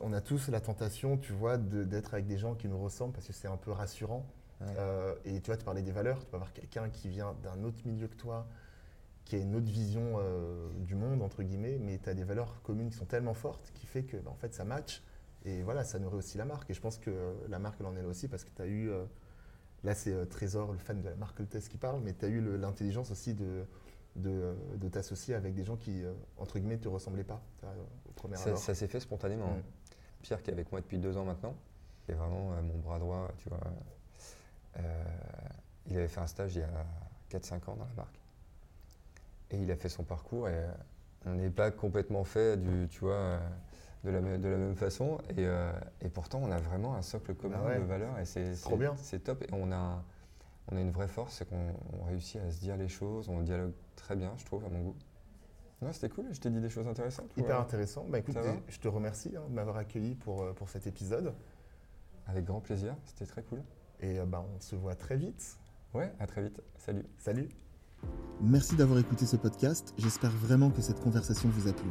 on 0.00 0.12
a 0.12 0.20
tous 0.20 0.48
la 0.48 0.60
tentation, 0.60 1.16
tu 1.16 1.32
vois, 1.32 1.56
d'être 1.58 2.14
avec 2.14 2.26
des 2.26 2.38
gens 2.38 2.54
qui 2.54 2.68
nous 2.68 2.78
ressemblent 2.78 3.12
parce 3.12 3.26
que 3.26 3.32
c'est 3.32 3.48
un 3.48 3.56
peu 3.56 3.70
rassurant. 3.70 4.26
et 5.24 5.40
tu 5.40 5.46
vois, 5.46 5.56
tu 5.56 5.64
parlais 5.64 5.82
des 5.82 5.92
valeurs. 5.92 6.18
Tu 6.20 6.26
peux 6.26 6.36
avoir 6.36 6.52
quelqu'un 6.52 6.88
qui 6.90 7.08
vient 7.08 7.34
d'un 7.42 7.62
autre 7.64 7.78
milieu 7.86 8.08
que 8.08 8.16
toi, 8.16 8.46
qui 9.30 9.36
a 9.36 9.38
une 9.38 9.54
autre 9.54 9.70
vision 9.70 10.16
euh, 10.18 10.68
du 10.80 10.96
monde, 10.96 11.22
entre 11.22 11.44
guillemets, 11.44 11.78
mais 11.78 11.98
tu 11.98 12.08
as 12.08 12.14
des 12.14 12.24
valeurs 12.24 12.60
communes 12.62 12.90
qui 12.90 12.96
sont 12.96 13.04
tellement 13.04 13.32
fortes 13.32 13.70
qui 13.74 13.86
fait 13.86 14.02
que 14.02 14.16
bah, 14.16 14.30
en 14.32 14.34
fait, 14.34 14.52
ça 14.54 14.64
match. 14.64 15.04
Et 15.44 15.62
voilà, 15.62 15.84
ça 15.84 16.00
nourrit 16.00 16.16
aussi 16.16 16.36
la 16.36 16.44
marque. 16.44 16.68
Et 16.68 16.74
je 16.74 16.80
pense 16.80 16.98
que 16.98 17.12
la 17.48 17.60
marque, 17.60 17.76
elle 17.78 17.86
en 17.86 17.96
est 17.96 18.02
là 18.02 18.08
aussi 18.08 18.26
parce 18.26 18.42
que 18.42 18.50
tu 18.54 18.60
as 18.60 18.66
eu. 18.66 18.90
Euh, 18.90 19.04
là, 19.84 19.94
c'est 19.94 20.12
euh, 20.12 20.24
Trésor, 20.24 20.72
le 20.72 20.78
fan 20.78 21.00
de 21.00 21.08
la 21.08 21.14
marque 21.14 21.36
Coltes, 21.36 21.68
qui 21.68 21.78
parle, 21.78 22.00
mais 22.02 22.12
tu 22.12 22.24
as 22.24 22.28
eu 22.28 22.40
l'intelligence 22.58 23.12
aussi 23.12 23.34
de, 23.34 23.64
de, 24.20 24.88
t'associer 24.88 25.34
avec 25.34 25.54
des 25.54 25.64
gens 25.64 25.76
qui, 25.76 26.02
entre 26.38 26.58
guillemets, 26.58 26.76
ne 26.76 26.82
te 26.82 26.88
ressemblaient 26.88 27.24
pas 27.24 27.40
au 28.08 28.12
premier 28.12 28.36
Ça, 28.36 28.56
ça 28.56 28.74
s'est 28.74 28.88
fait 28.88 29.00
spontanément. 29.00 29.46
Hein. 29.46 29.62
Pierre, 30.22 30.42
qui 30.42 30.50
est 30.50 30.52
avec 30.52 30.70
moi 30.70 30.80
depuis 30.80 30.98
deux 30.98 31.16
ans 31.16 31.24
maintenant, 31.24 31.54
est 32.08 32.12
vraiment 32.12 32.50
mon 32.62 32.78
bras 32.78 32.98
droit, 32.98 33.28
tu 33.38 33.48
vois. 33.48 33.60
il 35.86 35.96
avait 35.96 36.08
fait 36.08 36.20
un 36.20 36.26
stage 36.26 36.56
il 36.56 36.60
y 36.60 36.62
a 36.62 37.38
4-5 37.38 37.70
ans 37.70 37.76
dans 37.76 37.84
la 37.84 37.94
marque. 37.96 38.20
Et 39.50 39.56
il 39.56 39.70
a 39.70 39.76
fait 39.76 39.88
son 39.88 40.04
parcours 40.04 40.48
et 40.48 40.64
on 41.26 41.34
n'est 41.34 41.50
pas 41.50 41.70
complètement 41.70 42.24
fait 42.24 42.56
du, 42.56 42.88
tu 42.88 43.00
vois, 43.00 43.38
de 44.04 44.10
la, 44.10 44.20
de 44.20 44.48
la 44.48 44.56
même 44.56 44.76
façon. 44.76 45.18
Et, 45.30 45.46
euh, 45.46 45.72
et, 46.00 46.08
pourtant, 46.08 46.40
on 46.42 46.50
a 46.50 46.58
vraiment 46.58 46.94
un 46.94 47.02
socle 47.02 47.34
commun 47.34 47.60
ah 47.66 47.78
de 47.78 47.84
valeurs 47.84 48.18
et 48.18 48.24
c'est 48.24 48.54
trop 48.60 48.76
bien. 48.76 48.94
C'est 48.96 49.24
top. 49.24 49.42
Et 49.42 49.48
on 49.52 49.70
a, 49.72 50.02
on 50.68 50.76
a 50.76 50.80
une 50.80 50.90
vraie 50.90 51.08
force, 51.08 51.36
c'est 51.36 51.48
qu'on 51.48 52.04
réussit 52.06 52.40
à 52.40 52.50
se 52.50 52.60
dire 52.60 52.76
les 52.76 52.88
choses, 52.88 53.28
on 53.28 53.40
dialogue 53.42 53.72
très 53.96 54.16
bien, 54.16 54.32
je 54.36 54.44
trouve, 54.44 54.64
à 54.64 54.68
mon 54.68 54.80
goût. 54.82 54.96
Non, 55.82 55.92
c'était 55.92 56.10
cool, 56.10 56.26
je 56.32 56.40
t'ai 56.40 56.50
dit 56.50 56.60
des 56.60 56.68
choses 56.68 56.86
intéressantes. 56.86 57.30
Hyper 57.36 57.58
intéressant. 57.58 58.04
Bah, 58.08 58.18
écoute, 58.18 58.36
je 58.68 58.78
te 58.78 58.88
remercie 58.88 59.34
hein, 59.36 59.42
de 59.48 59.54
m'avoir 59.54 59.76
accueilli 59.76 60.14
pour, 60.14 60.42
euh, 60.42 60.52
pour 60.52 60.68
cet 60.68 60.86
épisode. 60.86 61.34
Avec 62.26 62.44
grand 62.44 62.60
plaisir, 62.60 62.94
c'était 63.04 63.26
très 63.26 63.42
cool. 63.42 63.62
Et 64.00 64.18
euh, 64.18 64.26
bah, 64.26 64.44
on 64.54 64.60
se 64.60 64.76
voit 64.76 64.94
très 64.94 65.16
vite. 65.16 65.58
Ouais, 65.94 66.12
à 66.20 66.26
très 66.26 66.42
vite. 66.42 66.60
Salut. 66.76 67.06
Salut. 67.18 67.48
Merci 68.40 68.76
d'avoir 68.76 68.98
écouté 68.98 69.26
ce 69.26 69.36
podcast. 69.36 69.94
J'espère 69.98 70.30
vraiment 70.30 70.70
que 70.70 70.82
cette 70.82 71.00
conversation 71.00 71.48
vous 71.48 71.68
a 71.68 71.72
plu. 71.72 71.90